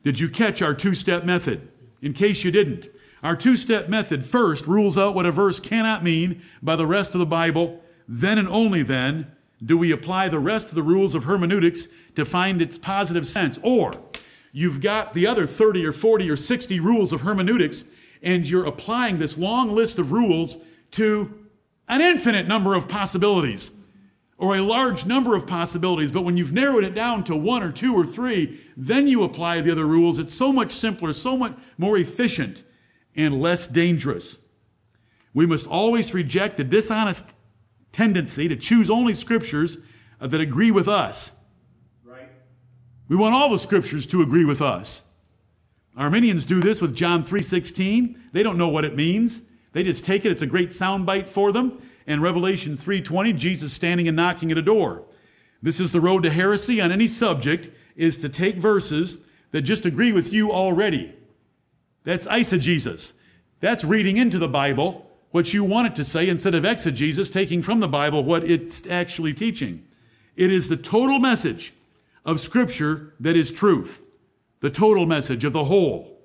Did 0.02 0.18
you 0.18 0.30
catch 0.30 0.62
our 0.62 0.72
two 0.72 0.94
step 0.94 1.24
method? 1.24 1.68
In 2.04 2.12
case 2.12 2.44
you 2.44 2.50
didn't, 2.50 2.90
our 3.22 3.34
two 3.34 3.56
step 3.56 3.88
method 3.88 4.26
first 4.26 4.66
rules 4.66 4.98
out 4.98 5.14
what 5.14 5.24
a 5.24 5.32
verse 5.32 5.58
cannot 5.58 6.04
mean 6.04 6.42
by 6.62 6.76
the 6.76 6.86
rest 6.86 7.14
of 7.14 7.18
the 7.18 7.24
Bible. 7.24 7.82
Then 8.06 8.36
and 8.36 8.46
only 8.46 8.82
then 8.82 9.32
do 9.64 9.78
we 9.78 9.90
apply 9.90 10.28
the 10.28 10.38
rest 10.38 10.68
of 10.68 10.74
the 10.74 10.82
rules 10.82 11.14
of 11.14 11.24
hermeneutics 11.24 11.88
to 12.16 12.26
find 12.26 12.60
its 12.60 12.76
positive 12.76 13.26
sense. 13.26 13.58
Or 13.62 13.90
you've 14.52 14.82
got 14.82 15.14
the 15.14 15.26
other 15.26 15.46
30 15.46 15.86
or 15.86 15.94
40 15.94 16.28
or 16.28 16.36
60 16.36 16.78
rules 16.78 17.10
of 17.10 17.22
hermeneutics 17.22 17.84
and 18.22 18.46
you're 18.46 18.66
applying 18.66 19.18
this 19.18 19.38
long 19.38 19.74
list 19.74 19.98
of 19.98 20.12
rules 20.12 20.58
to 20.90 21.32
an 21.88 22.02
infinite 22.02 22.46
number 22.46 22.74
of 22.74 22.86
possibilities 22.86 23.70
or 24.38 24.56
a 24.56 24.60
large 24.60 25.06
number 25.06 25.36
of 25.36 25.46
possibilities. 25.46 26.10
But 26.10 26.22
when 26.22 26.36
you've 26.36 26.52
narrowed 26.52 26.84
it 26.84 26.94
down 26.94 27.24
to 27.24 27.36
one 27.36 27.62
or 27.62 27.70
two 27.70 27.94
or 27.94 28.04
three, 28.04 28.60
then 28.76 29.06
you 29.06 29.22
apply 29.22 29.60
the 29.60 29.72
other 29.72 29.86
rules. 29.86 30.18
It's 30.18 30.34
so 30.34 30.52
much 30.52 30.72
simpler, 30.72 31.12
so 31.12 31.36
much 31.36 31.56
more 31.78 31.96
efficient, 31.96 32.64
and 33.14 33.40
less 33.40 33.66
dangerous. 33.66 34.38
We 35.32 35.46
must 35.46 35.66
always 35.66 36.12
reject 36.14 36.56
the 36.56 36.64
dishonest 36.64 37.24
tendency 37.92 38.48
to 38.48 38.56
choose 38.56 38.90
only 38.90 39.14
scriptures 39.14 39.78
uh, 40.20 40.26
that 40.26 40.40
agree 40.40 40.70
with 40.70 40.88
us. 40.88 41.30
Right. 42.04 42.28
We 43.08 43.16
want 43.16 43.34
all 43.34 43.50
the 43.50 43.58
scriptures 43.58 44.06
to 44.06 44.22
agree 44.22 44.44
with 44.44 44.60
us. 44.60 45.02
Arminians 45.96 46.44
do 46.44 46.60
this 46.60 46.80
with 46.80 46.94
John 46.94 47.22
3:16. 47.22 48.16
They 48.32 48.42
don't 48.42 48.58
know 48.58 48.68
what 48.68 48.84
it 48.84 48.96
means. 48.96 49.42
They 49.72 49.84
just 49.84 50.04
take 50.04 50.24
it. 50.24 50.32
It's 50.32 50.42
a 50.42 50.46
great 50.46 50.70
soundbite 50.70 51.28
for 51.28 51.52
them. 51.52 51.80
And 52.06 52.22
Revelation 52.22 52.76
3:20, 52.76 53.32
Jesus 53.32 53.72
standing 53.72 54.08
and 54.08 54.16
knocking 54.16 54.50
at 54.50 54.58
a 54.58 54.62
door. 54.62 55.04
This 55.62 55.80
is 55.80 55.90
the 55.90 56.00
road 56.00 56.22
to 56.24 56.30
heresy 56.30 56.80
on 56.80 56.92
any 56.92 57.08
subject 57.08 57.70
is 57.96 58.16
to 58.18 58.28
take 58.28 58.56
verses 58.56 59.18
that 59.52 59.62
just 59.62 59.86
agree 59.86 60.12
with 60.12 60.32
you 60.32 60.52
already. 60.52 61.14
That's 62.04 62.26
eisegesis. 62.26 63.12
That's 63.60 63.84
reading 63.84 64.18
into 64.18 64.38
the 64.38 64.48
Bible 64.48 65.10
what 65.30 65.54
you 65.54 65.64
want 65.64 65.88
it 65.88 65.96
to 65.96 66.04
say 66.04 66.28
instead 66.28 66.54
of 66.54 66.64
exegesis, 66.64 67.30
taking 67.30 67.62
from 67.62 67.80
the 67.80 67.88
Bible 67.88 68.22
what 68.22 68.44
it's 68.44 68.86
actually 68.88 69.32
teaching. 69.32 69.82
It 70.36 70.52
is 70.52 70.68
the 70.68 70.76
total 70.76 71.18
message 71.18 71.72
of 72.24 72.40
Scripture 72.40 73.14
that 73.20 73.36
is 73.36 73.50
truth 73.50 74.00
the 74.60 74.70
total 74.70 75.04
message 75.04 75.44
of 75.44 75.52
the 75.52 75.64
whole. 75.64 76.18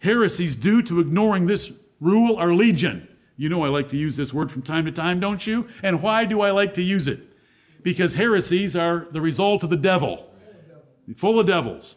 Heresies 0.00 0.54
due 0.54 0.82
to 0.82 1.00
ignoring 1.00 1.46
this 1.46 1.72
rule 1.98 2.36
are 2.36 2.52
legion. 2.52 3.08
You 3.36 3.48
know 3.48 3.64
I 3.64 3.68
like 3.68 3.88
to 3.90 3.96
use 3.96 4.16
this 4.16 4.32
word 4.32 4.50
from 4.50 4.62
time 4.62 4.84
to 4.84 4.92
time, 4.92 5.20
don't 5.20 5.46
you? 5.46 5.66
And 5.82 6.02
why 6.02 6.24
do 6.24 6.40
I 6.40 6.50
like 6.50 6.74
to 6.74 6.82
use 6.82 7.06
it? 7.06 7.20
Because 7.82 8.14
heresies 8.14 8.76
are 8.76 9.08
the 9.10 9.20
result 9.20 9.62
of 9.62 9.70
the 9.70 9.76
devil, 9.76 10.30
full 11.16 11.38
of 11.38 11.46
devils. 11.46 11.96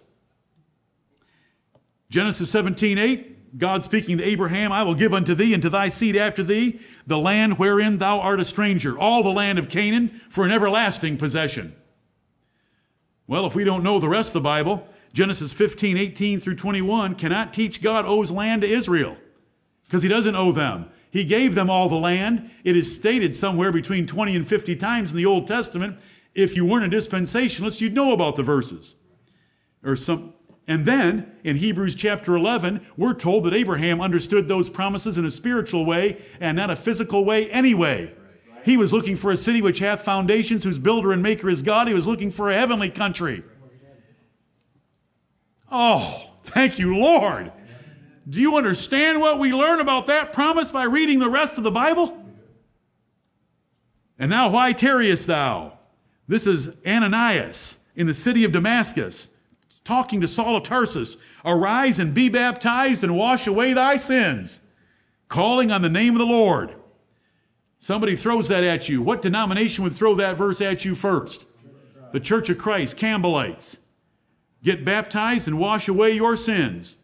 Genesis 2.10 2.50
17, 2.50 2.98
8, 2.98 3.58
God 3.58 3.84
speaking 3.84 4.18
to 4.18 4.24
Abraham, 4.24 4.72
I 4.72 4.84
will 4.84 4.96
give 4.96 5.14
unto 5.14 5.34
thee 5.34 5.54
and 5.54 5.62
to 5.64 5.70
thy 5.70 5.90
seed 5.90 6.16
after 6.16 6.44
thee 6.44 6.80
the 7.06 7.18
land 7.18 7.58
wherein 7.58 7.98
thou 7.98 8.20
art 8.20 8.40
a 8.40 8.46
stranger, 8.46 8.98
all 8.98 9.24
the 9.24 9.30
land 9.30 9.60
of 9.60 9.70
Canaan 9.70 10.22
for 10.30 10.44
an 10.44 10.52
everlasting 10.52 11.18
possession. 11.18 11.76
Well, 13.28 13.46
if 13.46 13.56
we 13.56 13.64
don't 13.64 13.84
know 13.84 14.00
the 14.00 14.10
rest 14.10 14.30
of 14.30 14.34
the 14.34 14.42
Bible, 14.42 14.88
Genesis 15.14 15.52
15, 15.52 15.98
18 15.98 16.40
through 16.40 16.56
21 16.56 17.16
cannot 17.16 17.54
teach 17.54 17.82
God 17.82 18.06
owes 18.06 18.32
land 18.32 18.62
to 18.62 18.70
Israel 18.70 19.18
because 19.86 20.04
he 20.04 20.10
doesn't 20.10 20.36
owe 20.36 20.52
them. 20.52 20.90
He 21.18 21.24
gave 21.24 21.56
them 21.56 21.68
all 21.68 21.90
the 21.90 21.96
land. 21.96 22.52
It 22.64 22.78
is 22.78 22.94
stated 22.94 23.34
somewhere 23.34 23.72
between 23.72 24.06
20 24.06 24.36
and 24.36 24.48
50 24.48 24.76
times 24.76 25.10
in 25.10 25.18
the 25.18 25.26
Old 25.26 25.48
Testament. 25.48 25.98
If 26.36 26.56
you 26.56 26.64
weren't 26.64 26.94
a 26.94 26.96
dispensationalist, 26.96 27.82
you'd 27.82 27.96
know 27.96 28.12
about 28.12 28.36
the 28.36 28.44
verses. 28.44 28.96
Or 29.84 29.96
some 29.96 30.36
and 30.68 30.86
then 30.86 31.32
in 31.44 31.56
Hebrews 31.56 31.96
chapter 31.96 32.36
11, 32.36 32.86
we're 32.98 33.16
told 33.16 33.46
that 33.46 33.56
Abraham 33.56 34.00
understood 34.00 34.48
those 34.48 34.70
promises 34.70 35.18
in 35.18 35.26
a 35.26 35.32
spiritual 35.32 35.88
way 35.88 36.22
and 36.40 36.56
not 36.56 36.70
a 36.70 36.76
physical 36.76 37.26
way 37.26 37.50
anyway. 37.50 38.14
He 38.64 38.78
was 38.78 38.94
looking 38.94 39.16
for 39.16 39.32
a 39.32 39.38
city 39.38 39.64
which 39.64 39.80
hath 39.80 40.02
foundations, 40.02 40.64
whose 40.64 40.78
builder 40.78 41.14
and 41.14 41.24
maker 41.24 41.50
is 41.50 41.64
God. 41.64 41.88
He 41.88 41.96
was 41.96 42.06
looking 42.06 42.30
for 42.30 42.52
a 42.52 42.54
heavenly 42.54 42.92
country. 42.92 43.42
Oh, 45.72 46.30
thank 46.44 46.78
you, 46.78 46.96
Lord. 46.96 47.52
Do 48.30 48.42
you 48.42 48.58
understand 48.58 49.22
what 49.22 49.40
we 49.40 49.54
learn 49.54 49.80
about 49.80 50.08
that 50.08 50.34
promise 50.34 50.70
by 50.70 50.84
reading 50.84 51.20
the 51.20 51.30
rest 51.30 51.58
of 51.58 51.64
the 51.64 51.72
Bible? 51.72 52.18
And 54.20 54.30
now, 54.30 54.52
why 54.52 54.74
tarriest 54.74 55.28
thou? 55.28 55.74
This 56.28 56.46
is 56.46 56.76
Ananias 56.86 57.76
in 57.96 58.08
the 58.08 58.14
city 58.14 58.44
of 58.44 58.52
Damascus 58.52 59.30
talking 59.86 60.20
to 60.20 60.28
Saul 60.28 60.58
of 60.58 60.64
Tarsus 60.64 61.16
Arise 61.46 62.00
and 62.00 62.14
be 62.14 62.28
baptized 62.28 63.06
and 63.06 63.16
wash 63.16 63.48
away 63.48 63.72
thy 63.72 63.96
sins, 63.96 64.60
calling 65.30 65.72
on 65.72 65.82
the 65.82 65.90
name 65.90 66.14
of 66.14 66.20
the 66.20 66.26
Lord. 66.26 66.76
Somebody 67.80 68.18
throws 68.18 68.50
that 68.50 68.66
at 68.66 68.90
you. 68.90 69.02
What 69.02 69.22
denomination 69.22 69.86
would 69.86 69.94
throw 69.94 70.16
that 70.16 70.36
verse 70.36 70.60
at 70.60 70.84
you 70.84 70.94
first? 70.94 71.46
The 72.12 72.20
Church 72.20 72.50
of 72.50 72.58
Christ, 72.58 72.98
Campbellites. 72.98 73.78
Get 74.62 74.84
baptized 74.84 75.48
and 75.48 75.58
wash 75.58 75.88
away 75.88 76.12
your 76.12 76.36
sins. 76.36 76.98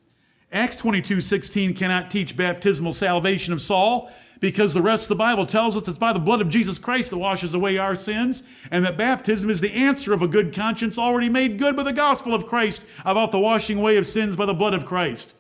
Acts 0.54 0.76
22 0.76 1.20
16 1.20 1.74
cannot 1.74 2.12
teach 2.12 2.38
baptismal 2.38 2.94
salvation 2.94 3.54
of 3.54 3.62
Saul 3.62 4.12
because 4.40 4.74
the 4.74 4.82
rest 4.82 5.04
of 5.04 5.10
the 5.10 5.16
Bible 5.16 5.46
tells 5.46 5.76
us 5.76 5.88
it's 5.88 5.98
by 5.98 6.14
the 6.14 6.20
blood 6.20 6.42
of 6.42 6.50
Jesus 6.50 6.78
Christ 6.78 7.10
that 7.10 7.18
washes 7.18 7.54
away 7.54 7.78
our 7.78 7.96
sins, 7.96 8.44
and 8.72 8.86
that 8.86 8.98
baptism 8.98 9.50
is 9.50 9.62
the 9.62 9.72
answer 9.72 10.14
of 10.14 10.22
a 10.22 10.28
good 10.28 10.54
conscience 10.54 10.98
already 10.98 11.30
made 11.30 11.58
good 11.58 11.76
by 11.76 11.84
the 11.84 11.94
gospel 11.94 12.36
of 12.36 12.46
Christ 12.46 12.84
about 13.06 13.32
the 13.32 13.40
washing 13.40 13.80
away 13.80 13.98
of 13.98 14.06
sins 14.06 14.36
by 14.36 14.46
the 14.46 14.54
blood 14.54 14.74
of 14.74 14.86
Christ. 14.86 15.34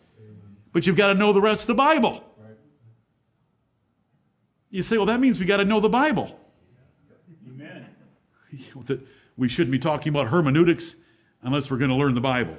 But 0.71 0.87
you've 0.87 0.95
got 0.95 1.07
to 1.07 1.15
know 1.15 1.33
the 1.33 1.41
rest 1.41 1.61
of 1.61 1.67
the 1.67 1.75
Bible. 1.75 2.23
You 4.71 4.81
say, 4.81 4.97
well, 4.97 5.05
that 5.05 5.19
means 5.19 5.37
we 5.37 5.45
got 5.45 5.57
to 5.57 5.65
know 5.65 5.79
the 5.79 5.89
Bible. 5.89 6.39
Amen. 7.47 7.87
We 9.35 9.49
shouldn't 9.49 9.71
be 9.71 9.79
talking 9.79 10.11
about 10.11 10.27
hermeneutics 10.27 10.95
unless 11.41 11.71
we're 11.71 11.79
going 11.79 11.89
to 11.89 11.95
learn 11.95 12.13
the 12.13 12.21
Bible. 12.21 12.55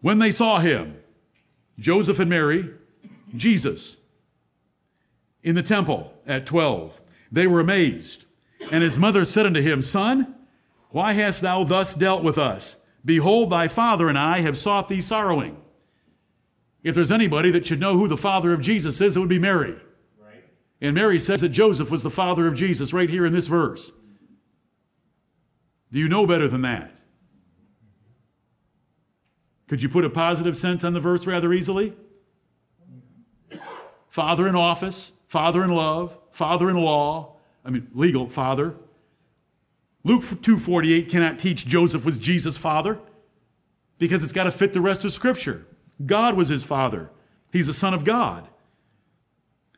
When 0.00 0.18
they 0.18 0.30
saw 0.30 0.58
him, 0.58 0.96
Joseph 1.78 2.18
and 2.18 2.30
Mary, 2.30 2.70
Jesus, 3.34 3.96
in 5.42 5.54
the 5.54 5.62
temple 5.62 6.12
at 6.26 6.46
12. 6.46 7.00
They 7.32 7.46
were 7.46 7.60
amazed. 7.60 8.24
And 8.70 8.82
his 8.82 8.98
mother 8.98 9.24
said 9.24 9.46
unto 9.46 9.60
him, 9.60 9.82
Son, 9.82 10.34
why 10.90 11.12
hast 11.12 11.40
thou 11.40 11.64
thus 11.64 11.94
dealt 11.94 12.22
with 12.22 12.38
us? 12.38 12.76
Behold, 13.04 13.50
thy 13.50 13.68
father 13.68 14.08
and 14.08 14.18
I 14.18 14.40
have 14.40 14.56
sought 14.56 14.88
thee 14.88 15.00
sorrowing. 15.00 15.56
If 16.82 16.94
there's 16.94 17.12
anybody 17.12 17.50
that 17.52 17.66
should 17.66 17.80
know 17.80 17.96
who 17.96 18.08
the 18.08 18.16
father 18.16 18.52
of 18.52 18.60
Jesus 18.60 19.00
is, 19.00 19.16
it 19.16 19.20
would 19.20 19.28
be 19.28 19.38
Mary. 19.38 19.78
Right. 20.18 20.44
And 20.80 20.94
Mary 20.94 21.18
says 21.18 21.40
that 21.40 21.50
Joseph 21.50 21.90
was 21.90 22.02
the 22.02 22.10
father 22.10 22.46
of 22.46 22.54
Jesus 22.54 22.92
right 22.92 23.08
here 23.08 23.24
in 23.24 23.32
this 23.32 23.46
verse. 23.46 23.92
Do 25.92 25.98
you 25.98 26.08
know 26.08 26.26
better 26.26 26.48
than 26.48 26.62
that? 26.62 26.90
Could 29.70 29.84
you 29.84 29.88
put 29.88 30.04
a 30.04 30.10
positive 30.10 30.56
sense 30.56 30.82
on 30.82 30.94
the 30.94 31.00
verse 31.00 31.28
rather 31.28 31.52
easily? 31.52 31.94
Father 34.08 34.48
in 34.48 34.56
office, 34.56 35.12
father 35.28 35.62
in 35.62 35.70
love, 35.70 36.18
father 36.32 36.68
in 36.68 36.76
law, 36.76 37.36
I 37.64 37.70
mean, 37.70 37.86
legal 37.94 38.26
father. 38.26 38.74
Luke 40.02 40.24
2:48 40.24 41.08
cannot 41.08 41.38
teach 41.38 41.66
Joseph 41.66 42.04
was 42.04 42.18
Jesus' 42.18 42.56
father 42.56 42.98
because 43.96 44.24
it's 44.24 44.32
got 44.32 44.42
to 44.42 44.50
fit 44.50 44.72
the 44.72 44.80
rest 44.80 45.04
of 45.04 45.12
scripture. 45.12 45.68
God 46.04 46.36
was 46.36 46.48
his 46.48 46.64
father. 46.64 47.12
He's 47.52 47.68
the 47.68 47.72
son 47.72 47.94
of 47.94 48.04
God. 48.04 48.48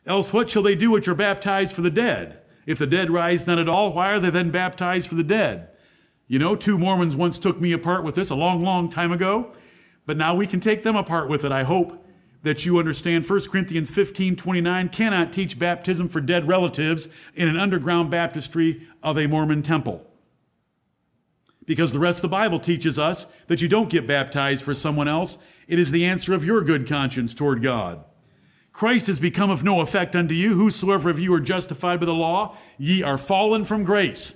Else 0.07 0.33
what 0.33 0.49
shall 0.49 0.63
they 0.63 0.75
do 0.75 0.91
which 0.91 1.07
are 1.07 1.15
baptized 1.15 1.75
for 1.75 1.83
the 1.83 1.91
dead? 1.91 2.39
If 2.65 2.79
the 2.79 2.87
dead 2.87 3.11
rise 3.11 3.47
not 3.47 3.59
at 3.59 3.69
all, 3.69 3.93
why 3.93 4.15
are 4.15 4.21
they 4.21 4.31
then 4.31 4.51
baptized 4.51 5.09
for 5.09 5.17
the 5.17 5.23
dead? 5.23 5.69
You 6.29 6.39
know, 6.39 6.57
two 6.57 6.79
Mormons 6.79 7.15
once 7.15 7.39
took 7.39 7.61
me 7.61 7.73
apart 7.73 8.05
with 8.05 8.15
this 8.15 8.31
a 8.31 8.35
long, 8.35 8.65
long 8.65 8.89
time 8.89 9.13
ago, 9.13 9.53
but 10.07 10.17
now 10.17 10.35
we 10.35 10.47
can 10.47 10.61
take 10.61 10.83
them 10.83 10.97
apart 10.97 11.29
with 11.29 11.45
it, 11.45 11.53
I 11.53 11.63
hope 11.63 12.03
that 12.43 12.67
you 12.67 12.79
understand 12.79 13.29
1 13.29 13.41
Corinthians 13.51 13.91
15 13.91 14.37
29 14.37 14.89
cannot 14.89 15.33
teach 15.33 15.59
baptism 15.59 16.09
for 16.09 16.21
dead 16.21 16.49
relatives 16.49 17.09
in 17.35 17.49
an 17.49 17.57
underground 17.57 18.11
baptistry 18.11 18.87
of 19.03 19.19
a 19.19 19.29
Mormon 19.29 19.63
temple. 19.63 20.05
Because 21.65 21.93
the 21.93 22.01
rest 22.01 22.19
of 22.19 22.23
the 22.23 22.29
Bible 22.29 22.59
teaches 22.59 22.99
us 22.99 23.27
that 23.47 23.63
you 23.63 23.69
don't 23.69 23.91
get 23.91 24.07
baptized 24.07 24.65
for 24.65 24.75
someone 24.75 25.07
else, 25.07 25.39
it 25.69 25.79
is 25.79 25.91
the 25.91 26.05
answer 26.05 26.35
of 26.35 26.45
your 26.45 26.65
good 26.65 26.89
conscience 26.89 27.33
toward 27.33 27.63
God. 27.63 28.05
Christ 28.73 29.07
has 29.07 29.21
become 29.21 29.51
of 29.51 29.63
no 29.63 29.81
effect 29.81 30.17
unto 30.17 30.35
you. 30.35 30.55
Whosoever 30.55 31.11
of 31.11 31.21
you 31.21 31.33
are 31.35 31.41
justified 31.41 32.01
by 32.01 32.07
the 32.07 32.15
law, 32.15 32.57
ye 32.79 33.03
are 33.03 33.19
fallen 33.19 33.65
from 33.65 33.85
grace. 33.85 34.35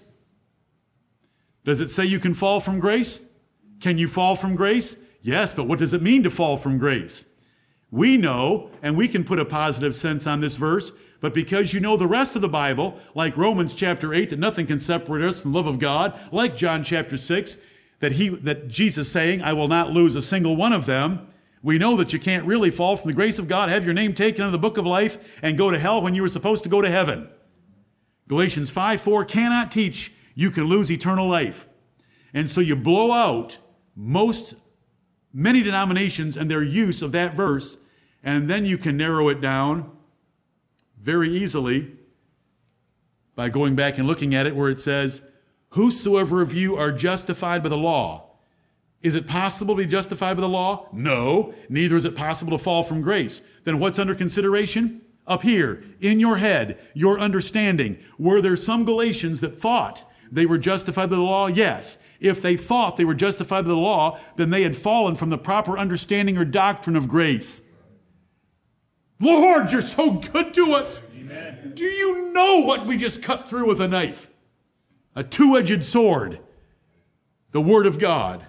Does 1.64 1.80
it 1.80 1.88
say 1.88 2.04
you 2.04 2.20
can 2.20 2.34
fall 2.34 2.60
from 2.60 2.78
grace? 2.78 3.22
Can 3.80 3.98
you 3.98 4.06
fall 4.06 4.36
from 4.36 4.54
grace? 4.54 4.94
Yes, 5.26 5.52
but 5.52 5.64
what 5.64 5.80
does 5.80 5.92
it 5.92 6.02
mean 6.02 6.22
to 6.22 6.30
fall 6.30 6.56
from 6.56 6.78
grace? 6.78 7.24
We 7.90 8.16
know, 8.16 8.70
and 8.80 8.96
we 8.96 9.08
can 9.08 9.24
put 9.24 9.40
a 9.40 9.44
positive 9.44 9.96
sense 9.96 10.24
on 10.24 10.40
this 10.40 10.54
verse, 10.54 10.92
but 11.20 11.34
because 11.34 11.74
you 11.74 11.80
know 11.80 11.96
the 11.96 12.06
rest 12.06 12.36
of 12.36 12.42
the 12.42 12.48
Bible, 12.48 12.96
like 13.12 13.36
Romans 13.36 13.74
chapter 13.74 14.14
8, 14.14 14.30
that 14.30 14.38
nothing 14.38 14.68
can 14.68 14.78
separate 14.78 15.24
us 15.24 15.40
from 15.40 15.50
the 15.50 15.58
love 15.58 15.66
of 15.66 15.80
God, 15.80 16.16
like 16.30 16.56
John 16.56 16.84
chapter 16.84 17.16
6, 17.16 17.56
that 17.98 18.12
he 18.12 18.28
that 18.28 18.68
Jesus 18.68 19.10
saying, 19.10 19.42
I 19.42 19.52
will 19.52 19.66
not 19.66 19.90
lose 19.90 20.14
a 20.14 20.22
single 20.22 20.54
one 20.54 20.72
of 20.72 20.86
them, 20.86 21.26
we 21.60 21.76
know 21.76 21.96
that 21.96 22.12
you 22.12 22.20
can't 22.20 22.46
really 22.46 22.70
fall 22.70 22.96
from 22.96 23.08
the 23.08 23.16
grace 23.16 23.40
of 23.40 23.48
God, 23.48 23.68
have 23.68 23.84
your 23.84 23.94
name 23.94 24.14
taken 24.14 24.42
out 24.42 24.46
of 24.46 24.52
the 24.52 24.58
book 24.58 24.76
of 24.76 24.86
life, 24.86 25.18
and 25.42 25.58
go 25.58 25.72
to 25.72 25.78
hell 25.78 26.02
when 26.02 26.14
you 26.14 26.22
were 26.22 26.28
supposed 26.28 26.62
to 26.62 26.68
go 26.68 26.80
to 26.80 26.88
heaven. 26.88 27.28
Galatians 28.28 28.70
5 28.70 29.00
4 29.00 29.24
cannot 29.24 29.72
teach 29.72 30.12
you 30.36 30.52
can 30.52 30.66
lose 30.66 30.88
eternal 30.88 31.28
life. 31.28 31.66
And 32.32 32.48
so 32.48 32.60
you 32.60 32.76
blow 32.76 33.10
out 33.10 33.58
most 33.96 34.54
many 35.36 35.62
denominations 35.62 36.34
and 36.34 36.50
their 36.50 36.62
use 36.62 37.02
of 37.02 37.12
that 37.12 37.34
verse, 37.34 37.76
and 38.24 38.48
then 38.48 38.64
you 38.64 38.78
can 38.78 38.96
narrow 38.96 39.28
it 39.28 39.42
down 39.42 39.90
very 40.98 41.28
easily 41.28 41.92
by 43.34 43.50
going 43.50 43.76
back 43.76 43.98
and 43.98 44.08
looking 44.08 44.34
at 44.34 44.46
it 44.46 44.56
where 44.56 44.70
it 44.70 44.80
says, 44.80 45.20
Whosoever 45.70 46.40
of 46.40 46.54
you 46.54 46.76
are 46.76 46.90
justified 46.90 47.62
by 47.62 47.68
the 47.68 47.76
law. 47.76 48.30
Is 49.02 49.14
it 49.14 49.26
possible 49.26 49.74
to 49.74 49.82
be 49.82 49.86
justified 49.86 50.34
by 50.34 50.40
the 50.40 50.48
law? 50.48 50.88
No. 50.90 51.52
Neither 51.68 51.96
is 51.96 52.06
it 52.06 52.16
possible 52.16 52.56
to 52.56 52.64
fall 52.64 52.82
from 52.82 53.02
grace. 53.02 53.42
Then 53.64 53.78
what's 53.78 53.98
under 53.98 54.14
consideration? 54.14 55.02
Up 55.26 55.42
here, 55.42 55.84
in 56.00 56.18
your 56.18 56.38
head, 56.38 56.78
your 56.94 57.18
understanding. 57.20 57.98
Were 58.18 58.40
there 58.40 58.56
some 58.56 58.84
Galatians 58.86 59.40
that 59.40 59.58
thought 59.60 60.08
they 60.32 60.46
were 60.46 60.56
justified 60.56 61.10
by 61.10 61.16
the 61.16 61.22
law? 61.22 61.48
Yes. 61.48 61.98
If 62.20 62.42
they 62.42 62.56
thought 62.56 62.96
they 62.96 63.04
were 63.04 63.14
justified 63.14 63.62
by 63.62 63.68
the 63.68 63.76
law, 63.76 64.18
then 64.36 64.50
they 64.50 64.62
had 64.62 64.76
fallen 64.76 65.16
from 65.16 65.30
the 65.30 65.38
proper 65.38 65.78
understanding 65.78 66.36
or 66.36 66.44
doctrine 66.44 66.96
of 66.96 67.08
grace. 67.08 67.62
Lord, 69.20 69.72
you're 69.72 69.82
so 69.82 70.12
good 70.12 70.52
to 70.54 70.72
us. 70.72 71.00
Amen. 71.14 71.72
Do 71.74 71.84
you 71.84 72.32
know 72.32 72.60
what 72.60 72.86
we 72.86 72.96
just 72.96 73.22
cut 73.22 73.48
through 73.48 73.66
with 73.66 73.80
a 73.80 73.88
knife? 73.88 74.28
A 75.14 75.24
two 75.24 75.56
edged 75.56 75.84
sword, 75.84 76.40
the 77.52 77.60
Word 77.60 77.86
of 77.86 77.98
God. 77.98 78.46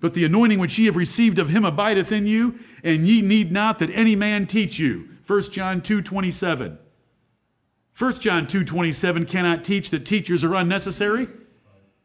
But 0.00 0.14
the 0.14 0.24
anointing 0.24 0.58
which 0.58 0.78
ye 0.78 0.86
have 0.86 0.96
received 0.96 1.38
of 1.38 1.48
him 1.48 1.64
abideth 1.64 2.10
in 2.10 2.26
you, 2.26 2.58
and 2.82 3.06
ye 3.06 3.22
need 3.22 3.52
not 3.52 3.78
that 3.78 3.90
any 3.90 4.16
man 4.16 4.46
teach 4.46 4.78
you. 4.78 5.08
1 5.26 5.42
John 5.52 5.80
2 5.80 6.02
27. 6.02 6.78
1 7.96 8.12
John 8.14 8.46
2 8.46 8.64
27 8.64 9.26
cannot 9.26 9.64
teach 9.64 9.90
that 9.90 10.04
teachers 10.04 10.42
are 10.42 10.54
unnecessary. 10.54 11.28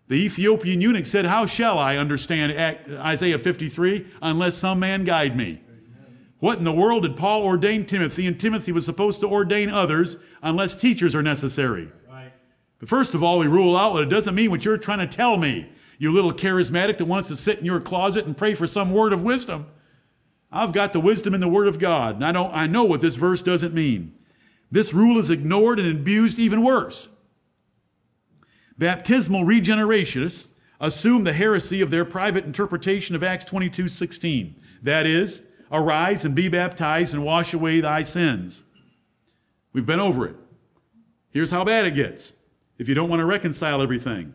The 0.07 0.15
Ethiopian 0.15 0.79
eunuch 0.79 1.05
said, 1.05 1.25
How 1.25 1.45
shall 1.45 1.77
I 1.77 1.97
understand 1.97 2.53
Isaiah 2.53 3.39
53 3.39 4.07
unless 4.21 4.55
some 4.57 4.79
man 4.79 5.03
guide 5.03 5.35
me? 5.35 5.61
What 6.39 6.59
in 6.59 6.63
the 6.63 6.71
world 6.71 7.03
did 7.03 7.15
Paul 7.15 7.43
ordain 7.43 7.85
Timothy? 7.85 8.27
And 8.27 8.39
Timothy 8.39 8.71
was 8.71 8.85
supposed 8.85 9.21
to 9.21 9.27
ordain 9.27 9.69
others 9.69 10.17
unless 10.41 10.75
teachers 10.75 11.15
are 11.15 11.23
necessary. 11.23 11.91
Right. 12.07 12.31
But 12.79 12.89
first 12.89 13.15
of 13.15 13.23
all, 13.23 13.39
we 13.39 13.47
rule 13.47 13.75
out 13.75 13.95
that 13.95 14.03
it 14.03 14.09
doesn't 14.09 14.35
mean 14.35 14.51
what 14.51 14.63
you're 14.63 14.77
trying 14.77 14.99
to 14.99 15.07
tell 15.07 15.35
me, 15.35 15.67
you 15.97 16.11
little 16.11 16.31
charismatic 16.31 16.99
that 16.99 17.05
wants 17.05 17.27
to 17.29 17.35
sit 17.35 17.57
in 17.59 17.65
your 17.65 17.79
closet 17.79 18.25
and 18.25 18.37
pray 18.37 18.53
for 18.53 18.67
some 18.67 18.91
word 18.91 19.13
of 19.13 19.23
wisdom. 19.23 19.65
I've 20.51 20.71
got 20.71 20.93
the 20.93 20.99
wisdom 20.99 21.33
in 21.33 21.41
the 21.41 21.47
Word 21.47 21.67
of 21.67 21.77
God, 21.77 22.15
and 22.15 22.25
I, 22.25 22.31
don't, 22.31 22.53
I 22.53 22.67
know 22.67 22.85
what 22.85 23.01
this 23.01 23.15
verse 23.15 23.41
doesn't 23.41 23.73
mean. 23.73 24.13
This 24.71 24.93
rule 24.93 25.17
is 25.17 25.29
ignored 25.29 25.79
and 25.79 25.91
abused 25.91 26.39
even 26.39 26.63
worse. 26.63 27.09
Baptismal 28.77 29.43
regenerationists 29.43 30.47
assume 30.79 31.23
the 31.23 31.33
heresy 31.33 31.81
of 31.81 31.89
their 31.89 32.05
private 32.05 32.45
interpretation 32.45 33.15
of 33.15 33.23
Acts 33.23 33.45
22 33.45 33.89
16. 33.89 34.55
That 34.83 35.07
is, 35.07 35.41
arise 35.71 36.23
and 36.23 36.35
be 36.35 36.47
baptized 36.47 37.13
and 37.13 37.23
wash 37.23 37.53
away 37.53 37.79
thy 37.79 38.03
sins. 38.03 38.63
We've 39.73 39.85
been 39.85 39.99
over 39.99 40.27
it. 40.27 40.35
Here's 41.31 41.49
how 41.49 41.63
bad 41.63 41.85
it 41.85 41.95
gets 41.95 42.33
if 42.77 42.87
you 42.87 42.95
don't 42.95 43.09
want 43.09 43.19
to 43.19 43.25
reconcile 43.25 43.81
everything. 43.81 44.33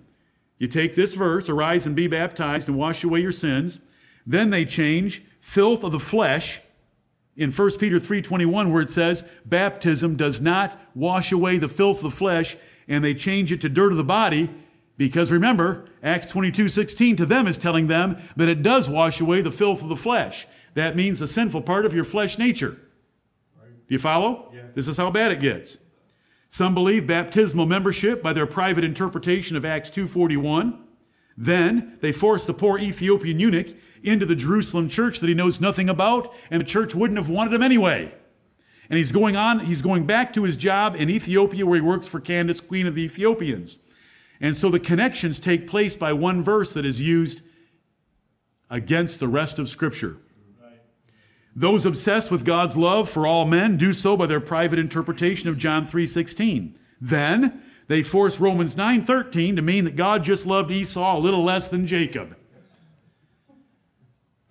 You 0.58 0.68
take 0.68 0.94
this 0.94 1.14
verse, 1.14 1.48
arise 1.48 1.86
and 1.86 1.96
be 1.96 2.06
baptized 2.06 2.68
and 2.68 2.78
wash 2.78 3.02
away 3.02 3.20
your 3.20 3.32
sins. 3.32 3.80
Then 4.26 4.50
they 4.50 4.64
change 4.64 5.22
filth 5.40 5.82
of 5.82 5.92
the 5.92 6.00
flesh 6.00 6.60
in 7.36 7.50
1 7.50 7.78
Peter 7.78 7.98
3:21 7.98 8.70
where 8.70 8.82
it 8.82 8.90
says 8.90 9.24
baptism 9.46 10.16
does 10.16 10.40
not 10.40 10.78
wash 10.94 11.32
away 11.32 11.58
the 11.58 11.68
filth 11.68 11.98
of 11.98 12.04
the 12.04 12.10
flesh 12.10 12.56
and 12.88 13.04
they 13.04 13.14
change 13.14 13.52
it 13.52 13.60
to 13.60 13.68
dirt 13.68 13.92
of 13.92 13.98
the 13.98 14.04
body 14.04 14.50
because 14.96 15.30
remember 15.30 15.86
Acts 16.02 16.26
22:16 16.26 17.16
to 17.16 17.26
them 17.26 17.46
is 17.46 17.56
telling 17.56 17.86
them 17.86 18.16
that 18.36 18.48
it 18.48 18.62
does 18.62 18.88
wash 18.88 19.20
away 19.20 19.40
the 19.40 19.50
filth 19.50 19.82
of 19.82 19.88
the 19.88 19.96
flesh. 19.96 20.46
That 20.74 20.96
means 20.96 21.18
the 21.18 21.26
sinful 21.26 21.62
part 21.62 21.86
of 21.86 21.94
your 21.94 22.04
flesh 22.04 22.38
nature. 22.38 22.78
Do 23.60 23.94
you 23.94 23.98
follow? 23.98 24.50
Yes. 24.54 24.64
This 24.74 24.88
is 24.88 24.96
how 24.96 25.10
bad 25.10 25.32
it 25.32 25.40
gets. 25.40 25.78
Some 26.48 26.74
believe 26.74 27.06
baptismal 27.06 27.66
membership 27.66 28.22
by 28.22 28.32
their 28.32 28.46
private 28.46 28.84
interpretation 28.84 29.56
of 29.56 29.64
Acts 29.64 29.90
2:41. 29.90 30.78
Then 31.36 31.98
they 32.00 32.12
force 32.12 32.44
the 32.44 32.54
poor 32.54 32.78
Ethiopian 32.78 33.40
eunuch 33.40 33.68
into 34.02 34.26
the 34.26 34.36
Jerusalem 34.36 34.88
church 34.88 35.20
that 35.20 35.28
he 35.28 35.34
knows 35.34 35.60
nothing 35.60 35.88
about, 35.88 36.34
and 36.50 36.60
the 36.60 36.66
church 36.66 36.94
wouldn't 36.94 37.18
have 37.18 37.28
wanted 37.28 37.54
him 37.54 37.62
anyway. 37.62 38.14
And 38.92 38.98
he's 38.98 39.10
going 39.10 39.36
on, 39.36 39.60
he's 39.60 39.80
going 39.80 40.04
back 40.04 40.34
to 40.34 40.44
his 40.44 40.58
job 40.58 40.96
in 40.96 41.08
Ethiopia 41.08 41.64
where 41.64 41.76
he 41.76 41.80
works 41.80 42.06
for 42.06 42.20
Candace, 42.20 42.60
queen 42.60 42.86
of 42.86 42.94
the 42.94 43.02
Ethiopians. 43.02 43.78
And 44.38 44.54
so 44.54 44.68
the 44.68 44.78
connections 44.78 45.38
take 45.38 45.66
place 45.66 45.96
by 45.96 46.12
one 46.12 46.42
verse 46.42 46.74
that 46.74 46.84
is 46.84 47.00
used 47.00 47.40
against 48.68 49.18
the 49.18 49.28
rest 49.28 49.58
of 49.58 49.70
Scripture. 49.70 50.18
Those 51.56 51.86
obsessed 51.86 52.30
with 52.30 52.44
God's 52.44 52.76
love 52.76 53.08
for 53.08 53.26
all 53.26 53.46
men 53.46 53.78
do 53.78 53.94
so 53.94 54.14
by 54.14 54.26
their 54.26 54.40
private 54.40 54.78
interpretation 54.78 55.48
of 55.48 55.56
John 55.56 55.86
3:16. 55.86 56.74
Then 57.00 57.62
they 57.88 58.02
force 58.02 58.38
Romans 58.38 58.76
9:13 58.76 59.56
to 59.56 59.62
mean 59.62 59.84
that 59.84 59.96
God 59.96 60.22
just 60.22 60.44
loved 60.44 60.70
Esau 60.70 61.16
a 61.16 61.18
little 61.18 61.42
less 61.42 61.66
than 61.66 61.86
Jacob. 61.86 62.36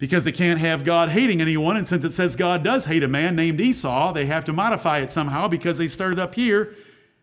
Because 0.01 0.23
they 0.23 0.31
can't 0.31 0.59
have 0.59 0.83
God 0.83 1.09
hating 1.09 1.41
anyone, 1.41 1.77
and 1.77 1.87
since 1.87 2.03
it 2.03 2.11
says 2.11 2.35
God 2.35 2.63
does 2.63 2.85
hate 2.85 3.03
a 3.03 3.07
man 3.07 3.35
named 3.35 3.61
Esau, 3.61 4.11
they 4.13 4.25
have 4.25 4.43
to 4.45 4.51
modify 4.51 4.97
it 4.97 5.11
somehow 5.11 5.47
because 5.47 5.77
they 5.77 5.87
started 5.87 6.17
up 6.17 6.33
here 6.33 6.75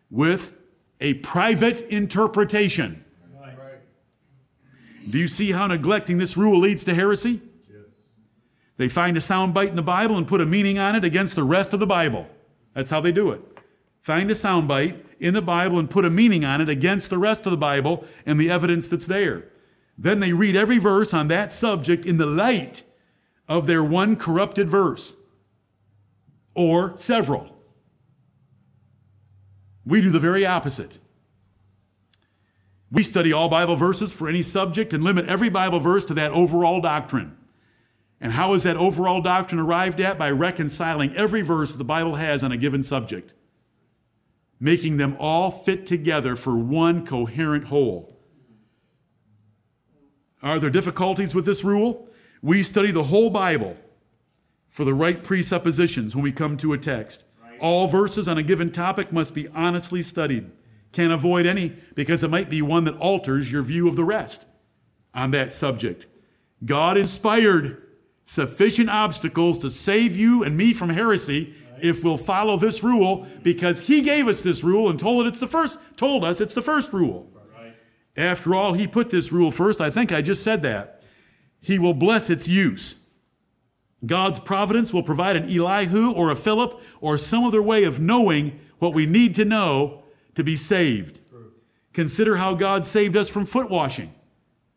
with 0.09 0.53
a 1.01 1.15
private 1.15 1.81
interpretation. 1.89 3.03
Right. 3.37 3.53
Do 5.09 5.17
you 5.17 5.27
see 5.27 5.51
how 5.51 5.67
neglecting 5.67 6.19
this 6.19 6.37
rule 6.37 6.57
leads 6.57 6.85
to 6.85 6.93
heresy? 6.93 7.41
Yes. 7.69 7.81
They 8.77 8.87
find 8.87 9.17
a 9.17 9.19
soundbite 9.19 9.67
in 9.67 9.75
the 9.75 9.83
Bible 9.83 10.17
and 10.17 10.25
put 10.25 10.39
a 10.39 10.45
meaning 10.45 10.79
on 10.79 10.95
it 10.95 11.03
against 11.03 11.35
the 11.35 11.43
rest 11.43 11.73
of 11.73 11.81
the 11.81 11.85
Bible. 11.85 12.27
That's 12.75 12.89
how 12.89 13.01
they 13.01 13.11
do 13.11 13.31
it. 13.31 13.41
Find 13.99 14.31
a 14.31 14.35
soundbite 14.35 14.97
in 15.19 15.33
the 15.33 15.41
Bible 15.41 15.79
and 15.79 15.89
put 15.89 16.05
a 16.05 16.09
meaning 16.09 16.45
on 16.45 16.61
it 16.61 16.69
against 16.69 17.09
the 17.09 17.17
rest 17.17 17.45
of 17.45 17.51
the 17.51 17.57
Bible 17.57 18.05
and 18.25 18.39
the 18.39 18.49
evidence 18.49 18.87
that's 18.87 19.05
there. 19.05 19.49
Then 20.01 20.21
they 20.21 20.31
read 20.31 20.55
every 20.55 20.77
verse 20.77 21.13
on 21.13 21.27
that 21.27 21.51
subject 21.51 22.05
in 22.05 22.15
the 22.15 22.25
light 22.25 22.83
of 23.49 23.67
their 23.67 23.83
one 23.83 24.15
corrupted 24.15 24.69
verse 24.69 25.13
or 26.55 26.93
several. 26.95 27.57
We 29.85 29.99
do 29.99 30.09
the 30.09 30.19
very 30.19 30.45
opposite. 30.45 30.99
We 32.89 33.03
study 33.03 33.33
all 33.33 33.49
Bible 33.49 33.75
verses 33.75 34.13
for 34.13 34.29
any 34.29 34.41
subject 34.41 34.93
and 34.93 35.03
limit 35.03 35.27
every 35.27 35.49
Bible 35.49 35.81
verse 35.81 36.05
to 36.05 36.13
that 36.13 36.31
overall 36.31 36.79
doctrine. 36.79 37.35
And 38.21 38.31
how 38.31 38.53
is 38.53 38.63
that 38.63 38.77
overall 38.77 39.21
doctrine 39.21 39.59
arrived 39.59 39.99
at? 39.99 40.17
By 40.17 40.31
reconciling 40.31 41.13
every 41.13 41.41
verse 41.41 41.73
the 41.73 41.83
Bible 41.83 42.15
has 42.15 42.41
on 42.41 42.53
a 42.53 42.57
given 42.57 42.83
subject, 42.83 43.33
making 44.61 44.95
them 44.95 45.17
all 45.19 45.51
fit 45.51 45.85
together 45.85 46.37
for 46.37 46.55
one 46.55 47.05
coherent 47.05 47.65
whole. 47.65 48.18
Are 50.41 50.59
there 50.59 50.69
difficulties 50.69 51.35
with 51.35 51.45
this 51.45 51.63
rule? 51.63 52.07
We 52.41 52.63
study 52.63 52.91
the 52.91 53.03
whole 53.03 53.29
Bible 53.29 53.75
for 54.69 54.85
the 54.85 54.93
right 54.93 55.21
presuppositions 55.21 56.15
when 56.15 56.23
we 56.23 56.31
come 56.31 56.55
to 56.57 56.73
a 56.73 56.77
text. 56.77 57.25
All 57.59 57.87
verses 57.87 58.27
on 58.27 58.37
a 58.37 58.43
given 58.43 58.71
topic 58.71 59.11
must 59.11 59.33
be 59.33 59.49
honestly 59.49 60.01
studied. 60.01 60.49
Can't 60.93 61.11
avoid 61.11 61.45
any 61.45 61.75
because 61.95 62.23
it 62.23 62.29
might 62.29 62.49
be 62.49 62.61
one 62.61 62.85
that 62.85 62.97
alters 62.97 63.51
your 63.51 63.63
view 63.63 63.87
of 63.89 63.95
the 63.95 64.03
rest 64.03 64.45
on 65.13 65.31
that 65.31 65.53
subject. 65.53 66.05
God 66.65 66.97
inspired 66.97 67.83
sufficient 68.25 68.89
obstacles 68.89 69.59
to 69.59 69.69
save 69.69 70.15
you 70.15 70.43
and 70.43 70.55
me 70.55 70.73
from 70.73 70.89
heresy 70.89 71.53
if 71.81 72.03
we'll 72.03 72.17
follow 72.17 72.57
this 72.57 72.83
rule 72.83 73.27
because 73.43 73.79
he 73.79 74.01
gave 74.01 74.27
us 74.27 74.41
this 74.41 74.63
rule 74.63 74.89
and 74.89 74.99
told 74.99 75.25
it 75.25 75.29
it's 75.29 75.39
the 75.39 75.47
first 75.47 75.79
told 75.95 76.23
us 76.23 76.39
it's 76.39 76.53
the 76.53 76.61
first 76.61 76.93
rule. 76.93 77.28
After 78.17 78.53
all, 78.53 78.73
he 78.73 78.87
put 78.87 79.09
this 79.09 79.31
rule 79.31 79.51
first. 79.51 79.79
I 79.79 79.89
think 79.89 80.11
I 80.11 80.21
just 80.21 80.43
said 80.43 80.61
that. 80.63 81.03
He 81.61 81.79
will 81.79 81.93
bless 81.93 82.29
its 82.29 82.47
use. 82.47 82.95
God's 84.05 84.39
providence 84.39 84.93
will 84.93 85.03
provide 85.03 85.35
an 85.35 85.49
Elihu 85.49 86.11
or 86.11 86.31
a 86.31 86.35
Philip 86.35 86.79
or 87.01 87.17
some 87.17 87.43
other 87.43 87.61
way 87.61 87.83
of 87.83 87.99
knowing 87.99 88.59
what 88.79 88.93
we 88.93 89.05
need 89.05 89.35
to 89.35 89.45
know 89.45 90.03
to 90.35 90.43
be 90.43 90.55
saved. 90.55 91.19
Consider 91.93 92.37
how 92.37 92.53
God 92.53 92.85
saved 92.85 93.17
us 93.17 93.27
from 93.27 93.45
foot 93.45 93.69
washing. 93.69 94.13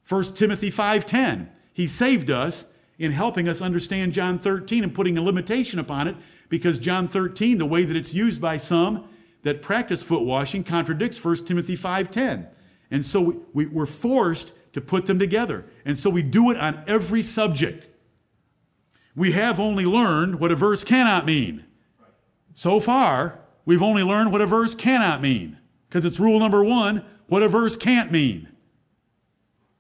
1 0.09 0.35
Timothy 0.35 0.71
5:10. 0.71 1.49
He 1.73 1.87
saved 1.87 2.31
us 2.31 2.65
in 2.99 3.13
helping 3.13 3.49
us 3.49 3.61
understand 3.61 4.13
John 4.13 4.39
13 4.39 4.83
and 4.83 4.95
putting 4.95 5.17
a 5.17 5.23
limitation 5.23 5.79
upon 5.79 6.09
it 6.09 6.17
because 6.49 6.79
John 6.79 7.09
13, 7.09 7.59
the 7.59 7.67
way 7.67 7.85
that 7.85 7.97
it's 7.97 8.13
used 8.13 8.41
by 8.41 8.57
some 8.57 9.05
that 9.43 9.63
practice 9.63 10.03
foot 10.03 10.23
washing 10.23 10.65
contradicts 10.65 11.17
1 11.17 11.47
Timothy 11.47 11.77
5:10. 11.77 12.47
And 12.93 13.05
so 13.05 13.21
we, 13.23 13.35
we, 13.55 13.67
we're 13.67 13.87
forced 13.87 14.53
to 14.75 14.81
put 14.81 15.07
them 15.07 15.19
together. 15.19 15.65
And 15.85 15.99
so 15.99 16.11
we 16.11 16.23
do 16.23 16.51
it 16.51 16.59
on 16.59 16.85
every 16.87 17.23
subject. 17.23 17.89
We 19.17 19.33
have 19.33 19.59
only 19.59 19.85
learned 19.85 20.39
what 20.39 20.53
a 20.53 20.55
verse 20.55 20.85
cannot 20.85 21.27
mean. 21.27 21.65
So 22.55 22.81
far, 22.81 23.41
we've 23.65 23.83
only 23.83 24.03
learned 24.03 24.31
what 24.31 24.43
a 24.43 24.47
verse 24.47 24.75
cannot 24.75 25.23
mean 25.23 25.59
because 25.89 26.05
it's 26.05 26.21
rule 26.21 26.39
number 26.39 26.63
one 26.63 27.05
what 27.29 27.43
a 27.43 27.49
verse 27.49 27.77
can't 27.77 28.13
mean. 28.13 28.47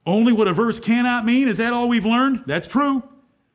Only 0.06 0.32
what 0.32 0.48
a 0.48 0.54
verse 0.54 0.80
cannot 0.80 1.26
mean? 1.26 1.48
Is 1.48 1.58
that 1.58 1.74
all 1.74 1.88
we've 1.88 2.06
learned? 2.06 2.44
That's 2.46 2.66
true. 2.66 3.02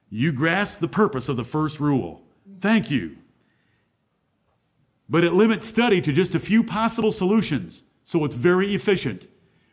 You 0.09 0.31
grasp 0.31 0.79
the 0.79 0.87
purpose 0.87 1.29
of 1.29 1.35
the 1.35 1.43
first 1.43 1.79
rule. 1.79 2.21
Thank 2.61 2.91
you. 2.91 3.17
But 5.09 5.23
it 5.23 5.33
limits 5.33 5.67
study 5.67 5.99
to 6.01 6.13
just 6.13 6.35
a 6.35 6.39
few 6.39 6.63
possible 6.63 7.11
solutions, 7.11 7.83
so 8.03 8.23
it's 8.23 8.35
very 8.35 8.75
efficient. 8.75 9.27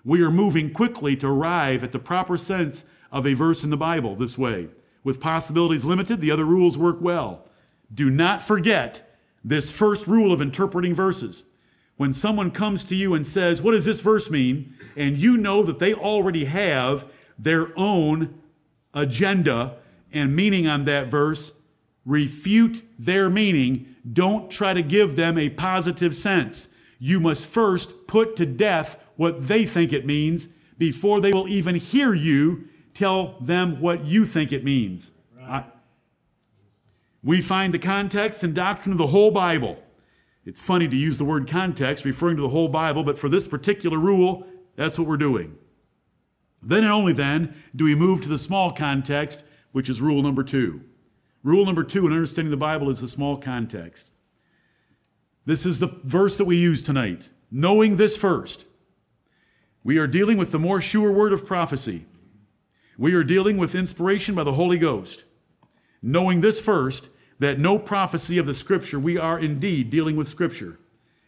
We 0.04 0.22
are 0.22 0.30
moving 0.30 0.72
quickly 0.72 1.16
to 1.16 1.28
arrive 1.28 1.82
at 1.82 1.92
the 1.92 1.98
proper 1.98 2.36
sense 2.36 2.84
of 3.10 3.26
a 3.26 3.34
verse 3.34 3.64
in 3.64 3.70
the 3.70 3.76
Bible 3.76 4.16
this 4.16 4.36
way. 4.36 4.68
With 5.02 5.20
possibilities 5.20 5.84
limited, 5.84 6.20
the 6.20 6.30
other 6.30 6.44
rules 6.44 6.76
work 6.76 6.98
well. 7.00 7.46
Do 7.92 8.10
not 8.10 8.42
forget 8.42 9.16
this 9.44 9.70
first 9.70 10.06
rule 10.06 10.32
of 10.32 10.40
interpreting 10.40 10.94
verses. 10.94 11.44
When 11.96 12.12
someone 12.12 12.50
comes 12.50 12.82
to 12.84 12.94
you 12.94 13.14
and 13.14 13.26
says, 13.26 13.62
What 13.62 13.72
does 13.72 13.84
this 13.84 14.00
verse 14.00 14.30
mean? 14.30 14.74
and 14.96 15.18
you 15.18 15.36
know 15.36 15.62
that 15.64 15.78
they 15.78 15.94
already 15.94 16.44
have 16.44 17.04
their 17.38 17.76
own 17.76 18.40
agenda 18.92 19.76
and 20.12 20.34
meaning 20.36 20.68
on 20.68 20.84
that 20.84 21.08
verse, 21.08 21.52
refute 22.06 22.82
their 22.98 23.28
meaning. 23.28 23.94
Don't 24.12 24.50
try 24.50 24.72
to 24.72 24.82
give 24.82 25.16
them 25.16 25.36
a 25.36 25.50
positive 25.50 26.14
sense. 26.14 26.68
You 27.00 27.18
must 27.18 27.46
first 27.46 28.06
put 28.06 28.36
to 28.36 28.46
death 28.46 28.98
what 29.16 29.48
they 29.48 29.64
think 29.64 29.92
it 29.92 30.06
means 30.06 30.48
before 30.78 31.20
they 31.20 31.32
will 31.32 31.48
even 31.48 31.74
hear 31.74 32.14
you 32.14 32.68
tell 32.94 33.36
them 33.40 33.80
what 33.80 34.04
you 34.04 34.24
think 34.24 34.52
it 34.52 34.64
means. 34.64 35.10
I- 35.40 35.64
we 37.22 37.40
find 37.40 37.72
the 37.72 37.78
context 37.78 38.42
and 38.44 38.54
doctrine 38.54 38.92
of 38.92 38.98
the 38.98 39.06
whole 39.06 39.30
Bible. 39.30 39.82
It's 40.44 40.60
funny 40.60 40.86
to 40.88 40.96
use 40.96 41.16
the 41.16 41.24
word 41.24 41.48
context 41.48 42.04
referring 42.04 42.36
to 42.36 42.42
the 42.42 42.48
whole 42.48 42.68
Bible, 42.68 43.02
but 43.02 43.18
for 43.18 43.28
this 43.28 43.46
particular 43.46 43.98
rule, 43.98 44.46
that's 44.76 44.98
what 44.98 45.08
we're 45.08 45.16
doing. 45.16 45.56
Then 46.62 46.82
and 46.82 46.92
only 46.92 47.12
then 47.12 47.54
do 47.74 47.84
we 47.84 47.94
move 47.94 48.20
to 48.22 48.28
the 48.28 48.38
small 48.38 48.70
context, 48.70 49.44
which 49.72 49.88
is 49.88 50.00
rule 50.00 50.22
number 50.22 50.42
two. 50.42 50.82
Rule 51.42 51.64
number 51.66 51.84
two 51.84 52.06
in 52.06 52.12
understanding 52.12 52.50
the 52.50 52.56
Bible 52.56 52.90
is 52.90 53.00
the 53.00 53.08
small 53.08 53.36
context. 53.36 54.10
This 55.46 55.66
is 55.66 55.78
the 55.78 55.88
verse 56.04 56.36
that 56.36 56.46
we 56.46 56.56
use 56.56 56.82
tonight. 56.82 57.28
Knowing 57.50 57.96
this 57.96 58.16
first, 58.16 58.66
we 59.84 59.98
are 59.98 60.06
dealing 60.06 60.38
with 60.38 60.50
the 60.50 60.58
more 60.58 60.80
sure 60.80 61.12
word 61.12 61.32
of 61.32 61.46
prophecy. 61.46 62.06
We 62.96 63.14
are 63.14 63.22
dealing 63.22 63.58
with 63.58 63.74
inspiration 63.74 64.34
by 64.34 64.44
the 64.44 64.54
Holy 64.54 64.78
Ghost. 64.78 65.24
Knowing 66.00 66.40
this 66.40 66.58
first, 66.58 67.10
that 67.38 67.58
no 67.58 67.78
prophecy 67.78 68.38
of 68.38 68.46
the 68.46 68.54
Scripture, 68.54 68.98
we 68.98 69.18
are 69.18 69.38
indeed 69.38 69.90
dealing 69.90 70.16
with 70.16 70.28
Scripture, 70.28 70.78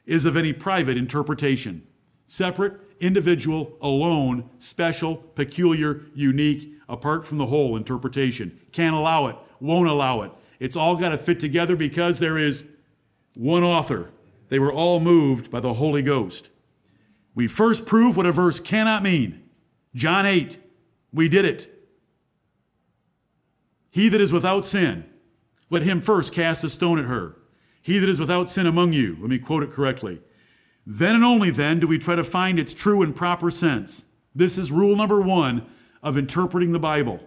is 0.06 0.24
of 0.24 0.36
any 0.36 0.52
private 0.52 0.96
interpretation. 0.96 1.86
Separate, 2.26 2.80
individual, 3.00 3.76
alone, 3.82 4.48
special, 4.58 5.16
peculiar, 5.16 6.06
unique, 6.14 6.72
apart 6.88 7.26
from 7.26 7.38
the 7.38 7.46
whole 7.46 7.76
interpretation. 7.76 8.58
Can't 8.72 8.96
allow 8.96 9.26
it, 9.26 9.36
won't 9.60 9.88
allow 9.88 10.22
it. 10.22 10.32
It's 10.60 10.76
all 10.76 10.96
got 10.96 11.10
to 11.10 11.18
fit 11.18 11.38
together 11.40 11.76
because 11.76 12.18
there 12.18 12.38
is 12.38 12.64
one 13.34 13.62
author. 13.62 14.10
They 14.48 14.58
were 14.58 14.72
all 14.72 15.00
moved 15.00 15.50
by 15.50 15.60
the 15.60 15.74
Holy 15.74 16.02
Ghost. 16.02 16.50
We 17.36 17.46
first 17.46 17.84
prove 17.86 18.16
what 18.16 18.26
a 18.26 18.32
verse 18.32 18.58
cannot 18.58 19.04
mean. 19.04 19.42
John 19.94 20.26
8, 20.26 20.58
we 21.12 21.28
did 21.28 21.44
it. 21.44 21.72
He 23.90 24.08
that 24.08 24.20
is 24.20 24.32
without 24.32 24.64
sin, 24.64 25.04
let 25.70 25.82
him 25.82 26.00
first 26.00 26.32
cast 26.32 26.64
a 26.64 26.68
stone 26.68 26.98
at 26.98 27.04
her. 27.04 27.36
He 27.82 27.98
that 27.98 28.08
is 28.08 28.18
without 28.18 28.50
sin 28.50 28.66
among 28.66 28.94
you, 28.94 29.16
let 29.20 29.30
me 29.30 29.38
quote 29.38 29.62
it 29.62 29.70
correctly. 29.70 30.20
Then 30.86 31.14
and 31.14 31.24
only 31.24 31.50
then 31.50 31.78
do 31.78 31.86
we 31.86 31.98
try 31.98 32.16
to 32.16 32.24
find 32.24 32.58
its 32.58 32.72
true 32.72 33.02
and 33.02 33.14
proper 33.14 33.50
sense. 33.50 34.06
This 34.34 34.56
is 34.56 34.72
rule 34.72 34.96
number 34.96 35.20
one 35.20 35.66
of 36.02 36.16
interpreting 36.16 36.72
the 36.72 36.78
Bible. 36.78 37.20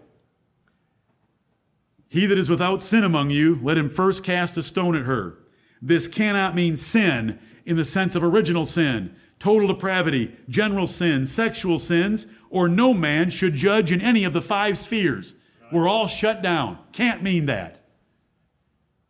He 2.08 2.26
that 2.26 2.38
is 2.38 2.50
without 2.50 2.82
sin 2.82 3.04
among 3.04 3.30
you, 3.30 3.60
let 3.62 3.78
him 3.78 3.90
first 3.90 4.24
cast 4.24 4.58
a 4.58 4.64
stone 4.64 4.96
at 4.96 5.06
her. 5.06 5.38
This 5.82 6.08
cannot 6.08 6.56
mean 6.56 6.78
sin 6.78 7.40
in 7.66 7.78
the 7.78 7.86
sense 7.86 8.16
of 8.16 8.24
original 8.24 8.66
sin, 8.66 9.16
total 9.40 9.68
depravity, 9.70 10.36
general 10.50 10.86
sin, 10.86 11.26
sexual 11.26 11.80
sins, 11.80 12.28
or 12.50 12.68
no 12.68 12.94
man 12.94 13.30
should 13.30 13.54
judge 13.54 13.92
in 13.92 14.02
any 14.02 14.24
of 14.24 14.34
the 14.34 14.42
five 14.42 14.78
spheres. 14.78 15.34
We're 15.72 15.88
all 15.88 16.08
shut 16.08 16.42
down. 16.42 16.78
Can't 16.92 17.24
mean 17.24 17.46
that. 17.46 17.86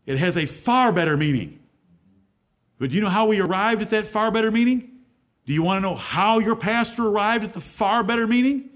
It 0.06 0.18
has 0.18 0.38
a 0.38 0.46
far 0.46 0.92
better 0.92 1.18
meaning. 1.18 1.60
But 2.80 2.90
do 2.90 2.96
you 2.96 3.02
know 3.02 3.10
how 3.10 3.28
we 3.28 3.42
arrived 3.42 3.82
at 3.82 3.90
that 3.92 4.08
far 4.08 4.32
better 4.32 4.52
meaning? 4.52 4.92
Do 5.46 5.54
you 5.54 5.64
want 5.64 5.78
to 5.78 5.82
know 5.82 5.96
how 5.96 6.40
your 6.40 6.56
pastor 6.56 7.08
arrived 7.08 7.44
at 7.44 7.54
the 7.54 7.62
far 7.62 8.04
better 8.04 8.28
meaning 8.28 8.70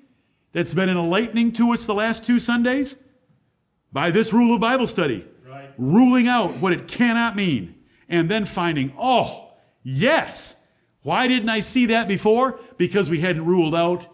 that's 0.52 0.74
been 0.74 0.90
enlightening 0.90 1.52
to 1.54 1.72
us 1.72 1.86
the 1.86 1.94
last 1.94 2.24
two 2.24 2.40
Sundays? 2.40 2.96
By 3.92 4.12
this 4.12 4.34
rule 4.34 4.56
of 4.56 4.62
Bible 4.62 4.88
study, 4.88 5.26
right. 5.48 5.72
ruling 5.78 6.28
out 6.28 6.58
what 6.58 6.74
it 6.74 6.88
cannot 6.88 7.36
mean, 7.36 7.76
and 8.10 8.30
then 8.30 8.46
finding, 8.46 8.92
oh, 8.98 9.52
yes, 9.84 10.56
why 11.04 11.28
didn't 11.28 11.50
I 11.50 11.60
see 11.60 11.88
that 11.88 12.08
before? 12.08 12.60
Because 12.78 13.10
we 13.10 13.20
hadn't 13.20 13.46
ruled 13.46 13.76
out 13.76 14.06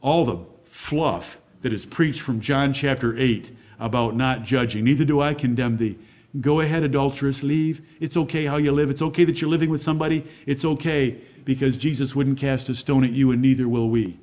all 0.00 0.24
the 0.24 0.38
fluff 0.64 1.38
that 1.62 1.72
is 1.72 1.84
preached 1.84 2.20
from 2.20 2.40
John 2.40 2.72
chapter 2.72 3.18
8 3.18 3.50
about 3.78 4.14
not 4.14 4.44
judging. 4.44 4.84
Neither 4.84 5.04
do 5.04 5.20
I 5.20 5.34
condemn 5.34 5.78
thee. 5.78 5.98
Go 6.40 6.60
ahead, 6.60 6.82
adulteress, 6.82 7.42
leave. 7.42 7.80
It's 7.98 8.16
okay 8.16 8.44
how 8.44 8.58
you 8.58 8.70
live. 8.72 8.90
It's 8.90 9.02
okay 9.02 9.24
that 9.24 9.40
you're 9.40 9.50
living 9.50 9.70
with 9.70 9.80
somebody. 9.80 10.26
It's 10.44 10.64
okay 10.64 11.18
because 11.44 11.78
Jesus 11.78 12.14
wouldn't 12.14 12.38
cast 12.38 12.68
a 12.68 12.74
stone 12.74 13.04
at 13.04 13.10
you, 13.10 13.30
and 13.30 13.40
neither 13.40 13.68
will 13.68 13.88
we. 13.88 14.18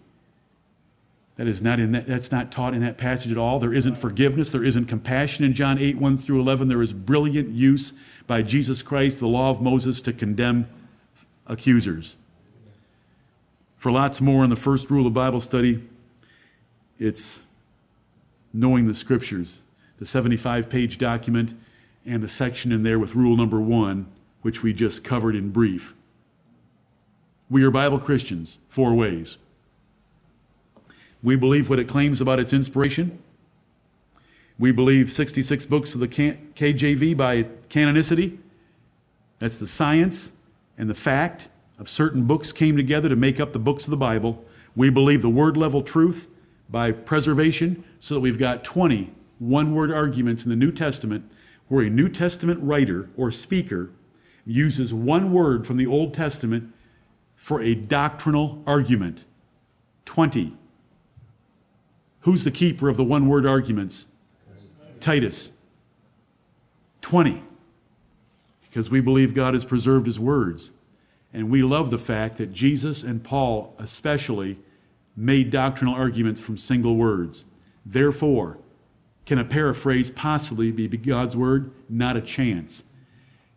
That 1.37 1.47
is 1.47 1.61
not 1.61 1.79
in 1.79 1.93
that, 1.93 2.05
that's 2.05 2.31
not 2.31 2.51
taught 2.51 2.75
in 2.75 2.81
that 2.81 2.97
passage 2.97 3.31
at 3.31 3.37
all. 3.39 3.57
There 3.57 3.73
isn't 3.73 3.95
forgiveness. 3.95 4.51
There 4.51 4.63
isn't 4.63 4.85
compassion 4.85 5.43
in 5.43 5.53
John 5.53 5.79
8, 5.79 5.97
1 5.97 6.17
through 6.17 6.39
11. 6.39 6.67
There 6.67 6.81
is 6.83 6.93
brilliant 6.93 7.49
use 7.49 7.93
by 8.27 8.43
Jesus 8.43 8.83
Christ, 8.83 9.19
the 9.19 9.27
law 9.27 9.49
of 9.49 9.61
Moses, 9.61 9.99
to 10.01 10.13
condemn 10.13 10.67
accusers. 11.47 12.15
For 13.77 13.91
lots 13.91 14.21
more 14.21 14.43
on 14.43 14.49
the 14.49 14.55
first 14.55 14.89
rule 14.89 15.07
of 15.07 15.13
Bible 15.13 15.41
study, 15.41 15.83
it's 16.97 17.39
knowing 18.53 18.87
the 18.87 18.93
scriptures, 18.93 19.61
the 19.97 20.05
75 20.05 20.69
page 20.69 20.97
document, 20.97 21.53
and 22.05 22.21
the 22.21 22.27
section 22.27 22.71
in 22.71 22.83
there 22.83 22.99
with 22.99 23.15
rule 23.15 23.35
number 23.35 23.59
one, 23.59 24.07
which 24.41 24.61
we 24.61 24.73
just 24.73 25.03
covered 25.03 25.35
in 25.35 25.49
brief. 25.49 25.93
We 27.49 27.63
are 27.63 27.71
Bible 27.71 27.99
Christians, 27.99 28.59
four 28.69 28.93
ways. 28.93 29.37
We 31.21 31.35
believe 31.35 31.69
what 31.69 31.79
it 31.79 31.87
claims 31.87 32.19
about 32.19 32.39
its 32.39 32.51
inspiration. 32.51 33.19
We 34.59 34.71
believe 34.71 35.11
66 35.11 35.65
books 35.65 35.93
of 35.93 36.01
the 36.01 36.07
KJV 36.07 37.15
by 37.15 37.43
canonicity. 37.69 38.37
That's 39.39 39.55
the 39.55 39.67
science 39.67 40.32
and 40.77 40.89
the 40.89 40.95
fact 40.95 41.49
of 41.77 41.89
certain 41.89 42.23
books 42.23 42.51
came 42.51 42.77
together 42.77 43.09
to 43.09 43.15
make 43.15 43.39
up 43.39 43.53
the 43.53 43.59
books 43.59 43.83
of 43.83 43.91
the 43.91 43.97
Bible. 43.97 44.43
We 44.75 44.89
believe 44.89 45.21
the 45.21 45.29
word 45.29 45.57
level 45.57 45.81
truth 45.81 46.27
by 46.69 46.91
preservation, 46.91 47.83
so 47.99 48.15
that 48.15 48.21
we've 48.21 48.39
got 48.39 48.63
20 48.63 49.11
one 49.39 49.73
word 49.73 49.91
arguments 49.91 50.43
in 50.43 50.49
the 50.49 50.55
New 50.55 50.71
Testament 50.71 51.29
where 51.67 51.85
a 51.85 51.89
New 51.89 52.09
Testament 52.09 52.59
writer 52.61 53.09
or 53.17 53.31
speaker 53.31 53.91
uses 54.45 54.93
one 54.93 55.31
word 55.33 55.65
from 55.65 55.77
the 55.77 55.87
Old 55.87 56.13
Testament 56.13 56.73
for 57.35 57.61
a 57.61 57.75
doctrinal 57.75 58.63
argument. 58.65 59.25
20. 60.05 60.55
Who's 62.21 62.43
the 62.43 62.51
keeper 62.51 62.89
of 62.89 62.97
the 62.97 63.03
one 63.03 63.27
word 63.27 63.45
arguments? 63.45 64.07
Titus. 64.99 65.51
20. 67.01 67.43
Because 68.73 68.89
we 68.89 69.01
believe 69.01 69.35
God 69.35 69.53
has 69.53 69.65
preserved 69.65 70.07
his 70.07 70.19
words. 70.19 70.71
And 71.31 71.51
we 71.51 71.61
love 71.61 71.91
the 71.91 71.99
fact 71.99 72.39
that 72.39 72.51
Jesus 72.51 73.03
and 73.03 73.23
Paul, 73.23 73.75
especially, 73.77 74.57
made 75.15 75.51
doctrinal 75.51 75.93
arguments 75.93 76.41
from 76.41 76.57
single 76.57 76.95
words. 76.95 77.45
Therefore, 77.85 78.57
can 79.27 79.37
a 79.37 79.45
paraphrase 79.45 80.09
possibly 80.09 80.71
be 80.71 80.87
God's 80.87 81.37
word? 81.37 81.69
Not 81.87 82.17
a 82.17 82.21
chance. 82.21 82.83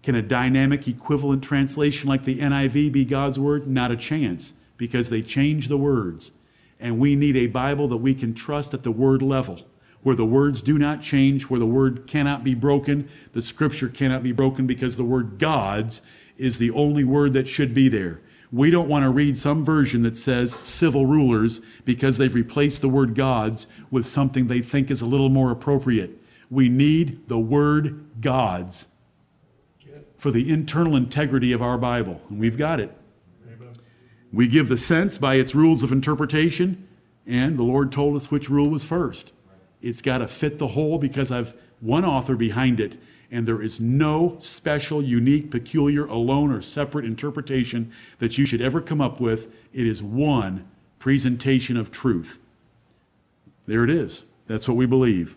Can 0.02 0.16
a 0.16 0.20
dynamic 0.20 0.86
equivalent 0.86 1.42
translation 1.42 2.10
like 2.10 2.24
the 2.24 2.38
NIV 2.38 2.92
be 2.92 3.06
God's 3.06 3.38
word? 3.38 3.66
Not 3.66 3.90
a 3.90 3.96
chance, 3.96 4.52
because 4.76 5.08
they 5.08 5.22
change 5.22 5.68
the 5.68 5.78
words. 5.78 6.32
And 6.78 6.98
we 6.98 7.16
need 7.16 7.38
a 7.38 7.46
Bible 7.46 7.88
that 7.88 7.96
we 7.96 8.12
can 8.14 8.34
trust 8.34 8.74
at 8.74 8.82
the 8.82 8.92
word 8.92 9.22
level, 9.22 9.62
where 10.06 10.14
the 10.14 10.24
words 10.24 10.62
do 10.62 10.78
not 10.78 11.02
change, 11.02 11.50
where 11.50 11.58
the 11.58 11.66
word 11.66 12.06
cannot 12.06 12.44
be 12.44 12.54
broken, 12.54 13.08
the 13.32 13.42
scripture 13.42 13.88
cannot 13.88 14.22
be 14.22 14.30
broken, 14.30 14.64
because 14.64 14.96
the 14.96 15.02
word 15.02 15.36
God's 15.36 16.00
is 16.36 16.58
the 16.58 16.70
only 16.70 17.02
word 17.02 17.32
that 17.32 17.48
should 17.48 17.74
be 17.74 17.88
there. 17.88 18.20
We 18.52 18.70
don't 18.70 18.88
want 18.88 19.02
to 19.02 19.10
read 19.10 19.36
some 19.36 19.64
version 19.64 20.02
that 20.02 20.16
says 20.16 20.54
civil 20.62 21.06
rulers 21.06 21.60
because 21.84 22.18
they've 22.18 22.32
replaced 22.32 22.82
the 22.82 22.88
word 22.88 23.16
gods 23.16 23.66
with 23.90 24.06
something 24.06 24.46
they 24.46 24.60
think 24.60 24.92
is 24.92 25.00
a 25.00 25.06
little 25.06 25.28
more 25.28 25.50
appropriate. 25.50 26.12
We 26.52 26.68
need 26.68 27.26
the 27.26 27.40
word 27.40 28.06
gods 28.20 28.86
for 30.18 30.30
the 30.30 30.52
internal 30.52 30.94
integrity 30.94 31.50
of 31.50 31.62
our 31.62 31.78
Bible, 31.78 32.20
and 32.30 32.38
we've 32.38 32.56
got 32.56 32.78
it. 32.78 32.96
We 34.32 34.46
give 34.46 34.68
the 34.68 34.76
sense 34.76 35.18
by 35.18 35.34
its 35.34 35.52
rules 35.52 35.82
of 35.82 35.90
interpretation, 35.90 36.86
and 37.26 37.58
the 37.58 37.64
Lord 37.64 37.90
told 37.90 38.14
us 38.14 38.30
which 38.30 38.48
rule 38.48 38.70
was 38.70 38.84
first. 38.84 39.32
It's 39.86 40.02
got 40.02 40.18
to 40.18 40.28
fit 40.28 40.58
the 40.58 40.66
whole 40.66 40.98
because 40.98 41.30
I've 41.30 41.54
one 41.80 42.04
author 42.04 42.36
behind 42.36 42.80
it 42.80 42.96
and 43.30 43.46
there 43.46 43.62
is 43.62 43.80
no 43.80 44.36
special, 44.38 45.02
unique, 45.02 45.50
peculiar, 45.50 46.06
alone, 46.06 46.52
or 46.52 46.62
separate 46.62 47.04
interpretation 47.04 47.92
that 48.18 48.38
you 48.38 48.46
should 48.46 48.60
ever 48.60 48.80
come 48.80 49.00
up 49.00 49.20
with. 49.20 49.52
It 49.72 49.86
is 49.86 50.02
one 50.02 50.66
presentation 50.98 51.76
of 51.76 51.90
truth. 51.90 52.38
There 53.66 53.84
it 53.84 53.90
is. 53.90 54.22
That's 54.46 54.68
what 54.68 54.76
we 54.76 54.86
believe. 54.86 55.36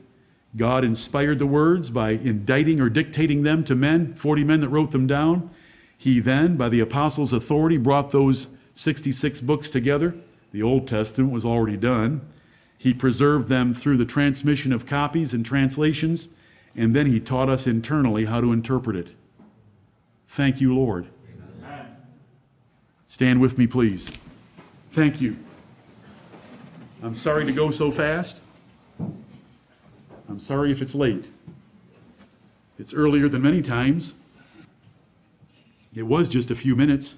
God 0.56 0.84
inspired 0.84 1.40
the 1.40 1.48
words 1.48 1.90
by 1.90 2.14
inditing 2.14 2.80
or 2.80 2.90
dictating 2.90 3.44
them 3.44 3.64
to 3.66 3.76
men, 3.76 4.14
40 4.14 4.44
men 4.44 4.60
that 4.62 4.70
wrote 4.70 4.92
them 4.92 5.08
down. 5.08 5.50
He 5.98 6.20
then, 6.20 6.58
by 6.58 6.70
the 6.70 6.80
apostles' 6.80 7.34
authority, 7.34 7.78
brought 7.78 8.12
those 8.12 8.48
66 8.74 9.42
books 9.42 9.70
together. 9.70 10.16
The 10.52 10.64
Old 10.64 10.88
Testament 10.88 11.32
was 11.32 11.46
already 11.46 11.78
done. 11.78 12.22
He 12.80 12.96
preserved 12.96 13.50
them 13.50 13.76
through 13.76 13.98
the 13.98 14.06
transmission 14.06 14.74
of 14.74 14.88
copies 14.88 15.36
and 15.36 15.46
translations 15.46 16.30
and 16.76 16.96
then 16.96 17.08
he 17.08 17.20
taught 17.20 17.50
us 17.50 17.68
internally 17.68 18.26
how 18.26 18.42
to 18.42 18.52
interpret 18.52 18.96
it. 18.96 19.10
Thank 20.28 20.62
you, 20.62 20.74
Lord. 20.74 21.08
Amen. 21.62 21.98
Stand 23.06 23.42
with 23.42 23.58
me, 23.58 23.68
please. 23.68 24.10
Thank 24.90 25.20
you. 25.20 25.36
I'm 27.02 27.16
sorry 27.16 27.46
to 27.46 27.52
go 27.52 27.72
so 27.72 27.92
fast. 27.92 28.40
I'm 29.00 30.40
sorry 30.40 30.72
if 30.72 30.82
it's 30.82 30.94
late. 30.96 31.30
It's 32.78 32.94
earlier 32.94 33.28
than 33.28 33.42
many 33.42 33.62
times. 33.62 34.16
It 35.94 36.04
was 36.04 36.30
just 36.30 36.52
a 36.52 36.56
few 36.56 36.76
minutes. 36.76 37.16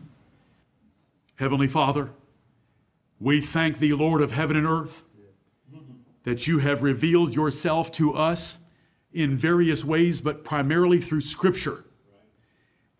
Heavenly 1.35 1.67
Father, 1.67 2.09
we 3.19 3.41
thank 3.41 3.79
thee, 3.79 3.93
Lord 3.93 4.21
of 4.21 4.31
heaven 4.31 4.55
and 4.55 4.65
earth, 4.65 5.03
that 6.23 6.47
you 6.47 6.59
have 6.59 6.83
revealed 6.83 7.35
yourself 7.35 7.91
to 7.93 8.13
us 8.13 8.57
in 9.11 9.35
various 9.35 9.83
ways, 9.83 10.21
but 10.21 10.43
primarily 10.43 10.99
through 10.99 11.21
Scripture 11.21 11.83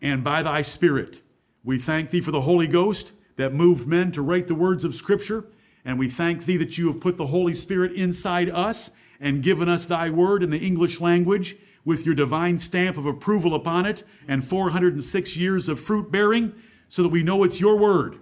and 0.00 0.24
by 0.24 0.42
thy 0.42 0.62
Spirit. 0.62 1.20
We 1.64 1.78
thank 1.78 2.10
thee 2.10 2.20
for 2.20 2.32
the 2.32 2.40
Holy 2.40 2.66
Ghost 2.66 3.12
that 3.36 3.54
moved 3.54 3.86
men 3.86 4.12
to 4.12 4.22
write 4.22 4.48
the 4.48 4.54
words 4.54 4.84
of 4.84 4.94
Scripture, 4.94 5.46
and 5.84 5.98
we 5.98 6.08
thank 6.08 6.44
thee 6.44 6.56
that 6.56 6.76
you 6.76 6.88
have 6.88 7.00
put 7.00 7.16
the 7.16 7.26
Holy 7.26 7.54
Spirit 7.54 7.92
inside 7.92 8.50
us 8.50 8.90
and 9.20 9.42
given 9.42 9.68
us 9.68 9.86
thy 9.86 10.10
word 10.10 10.42
in 10.42 10.50
the 10.50 10.58
English 10.58 11.00
language 11.00 11.56
with 11.84 12.04
your 12.04 12.14
divine 12.14 12.58
stamp 12.58 12.96
of 12.96 13.06
approval 13.06 13.54
upon 13.54 13.86
it 13.86 14.02
and 14.28 14.46
406 14.46 15.36
years 15.36 15.68
of 15.68 15.80
fruit 15.80 16.10
bearing 16.10 16.52
so 16.88 17.02
that 17.02 17.08
we 17.08 17.22
know 17.22 17.42
it's 17.44 17.60
your 17.60 17.76
word. 17.76 18.18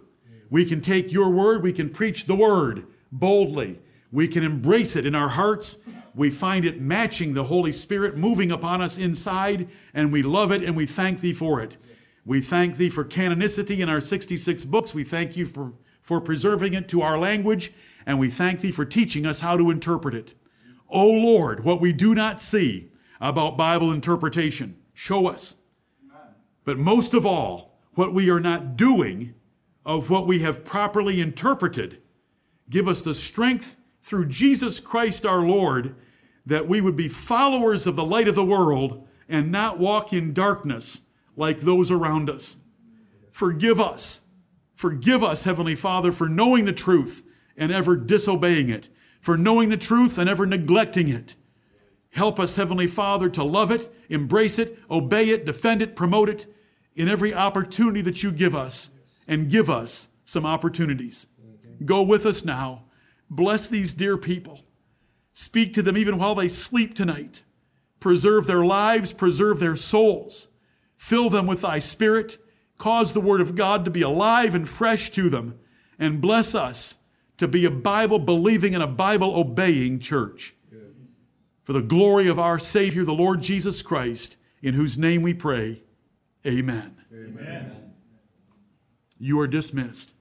We 0.51 0.65
can 0.65 0.81
take 0.81 1.13
your 1.13 1.31
word, 1.31 1.63
we 1.63 1.73
can 1.73 1.91
preach 1.91 2.27
the 2.27 2.35
word 2.35 2.87
boldly. 3.13 3.81
We 4.13 4.29
can 4.29 4.43
embrace 4.43 4.97
it 4.97 5.07
in 5.07 5.15
our 5.15 5.29
hearts 5.29 5.77
we 6.15 6.31
find 6.31 6.65
it 6.65 6.81
matching 6.81 7.35
the 7.35 7.45
Holy 7.45 7.73
Spirit 7.73 8.17
moving 8.17 8.51
upon 8.51 8.83
us 8.83 8.97
inside, 8.97 9.69
and 9.95 10.13
we 10.13 10.23
love 10.23 10.53
it 10.53 10.63
and 10.63 10.77
we 10.77 10.87
thank 10.87 11.21
Thee 11.21 11.33
for 11.33 11.61
it. 11.61 11.77
We 12.25 12.41
thank 12.41 12.77
Thee 12.77 12.91
for 12.91 13.05
canonicity 13.05 13.79
in 13.79 13.89
our 13.89 14.01
66 14.01 14.65
books. 14.67 14.93
We 14.93 15.05
thank 15.05 15.37
You 15.37 15.47
for, 15.47 15.73
for 16.03 16.21
preserving 16.21 16.75
it 16.75 16.89
to 16.89 17.03
our 17.03 17.19
language, 17.19 17.73
and 18.07 18.19
we 18.19 18.29
thank 18.29 18.61
Thee 18.61 18.73
for 18.73 18.85
teaching 18.85 19.25
us 19.25 19.41
how 19.41 19.57
to 19.57 19.71
interpret 19.71 20.15
it. 20.15 20.35
O 20.89 21.07
Lord, 21.07 21.65
what 21.65 21.81
we 21.81 21.93
do 21.93 22.15
not 22.15 22.41
see, 22.41 22.91
about 23.21 23.57
Bible 23.57 23.93
interpretation. 23.93 24.77
Show 24.93 25.27
us. 25.27 25.57
But 26.65 26.79
most 26.79 27.15
of 27.15 27.25
all, 27.25 27.79
what 27.95 28.13
we 28.13 28.31
are 28.31 28.41
not 28.41 28.77
doing 28.77 29.35
of 29.85 30.11
what 30.11 30.27
we 30.27 30.41
have 30.41 30.65
properly 30.65 31.21
interpreted, 31.21 32.03
give 32.69 32.89
us 32.89 33.01
the 33.01 33.15
strength 33.15 33.77
through 34.03 34.27
Jesus 34.27 34.81
Christ 34.81 35.27
our 35.27 35.41
Lord 35.41 35.95
that 36.47 36.67
we 36.67 36.81
would 36.81 36.97
be 36.97 37.09
followers 37.09 37.87
of 37.87 37.97
the 37.97 38.05
light 38.05 38.29
of 38.29 38.35
the 38.35 38.45
world 38.45 39.07
and 39.29 39.53
not 39.53 39.79
walk 39.79 40.13
in 40.13 40.33
darkness 40.33 41.03
like 41.37 41.61
those 41.61 41.91
around 41.91 42.29
us. 42.29 42.57
Forgive 43.31 43.81
us. 43.81 44.21
Forgive 44.75 45.23
us, 45.23 45.43
Heavenly 45.43 45.77
Father, 45.77 46.11
for 46.11 46.29
knowing 46.29 46.65
the 46.65 46.73
truth 46.73 47.23
and 47.57 47.71
ever 47.71 47.97
disobeying 47.97 48.69
it, 48.69 48.89
for 49.21 49.37
knowing 49.37 49.69
the 49.69 49.77
truth 49.77 50.19
and 50.19 50.29
ever 50.29 50.47
neglecting 50.47 51.09
it. 51.09 51.35
Help 52.11 52.41
us, 52.41 52.57
Heavenly 52.57 52.87
Father, 52.87 53.29
to 53.31 53.45
love 53.45 53.71
it, 53.71 53.93
embrace 54.09 54.59
it, 54.59 54.79
obey 54.91 55.31
it, 55.31 55.45
defend 55.45 55.83
it, 55.83 55.95
promote 55.95 56.29
it 56.29 56.53
in 56.97 57.09
every 57.09 57.33
opportunity 57.33 58.01
that 58.01 58.23
you 58.23 58.33
give 58.33 58.55
us, 58.55 58.91
and 59.29 59.51
give 59.51 59.71
us 59.71 60.09
some 60.25 60.45
opportunities. 60.45 61.27
Go 61.85 62.03
with 62.03 62.27
us 62.27 62.45
now. 62.45 62.85
Bless 63.31 63.69
these 63.69 63.95
dear 63.95 64.17
people. 64.17 64.65
Speak 65.33 65.73
to 65.75 65.83
them 65.83 65.97
even 65.97 66.19
while 66.19 66.35
they 66.35 66.49
sleep 66.49 66.95
tonight. 66.95 67.45
Preserve 68.01 68.47
their 68.47 68.65
lives, 68.65 69.13
preserve 69.13 69.61
their 69.61 69.77
souls. 69.77 70.49
Fill 70.97 71.31
them 71.31 71.47
with 71.47 71.63
thy 71.63 71.79
spirit. 71.79 72.39
Cause 72.77 73.13
the 73.13 73.21
word 73.21 73.41
of 73.41 73.55
God 73.55 73.85
to 73.85 73.91
be 73.91 74.03
alive 74.03 74.55
and 74.55 74.69
fresh 74.69 75.11
to 75.13 75.31
them. 75.31 75.59
And 75.99 76.21
bless 76.21 76.55
us 76.55 76.97
to 77.37 77.47
be 77.47 77.65
a 77.65 77.71
Bible 77.71 78.19
believing 78.19 78.75
and 78.75 78.83
a 78.83 78.89
Bible 78.89 79.35
obeying 79.39 80.01
church. 80.01 80.55
For 81.63 81.75
the 81.75 81.83
glory 81.83 82.27
of 82.27 82.39
our 82.39 82.59
Savior, 82.59 83.05
the 83.05 83.15
Lord 83.15 83.43
Jesus 83.43 83.81
Christ, 83.81 84.37
in 84.63 84.75
whose 84.75 84.99
name 84.99 85.23
we 85.23 85.35
pray. 85.35 85.83
Amen. 86.45 86.97
Amen. 87.13 87.93
You 89.19 89.39
are 89.41 89.47
dismissed. 89.47 90.15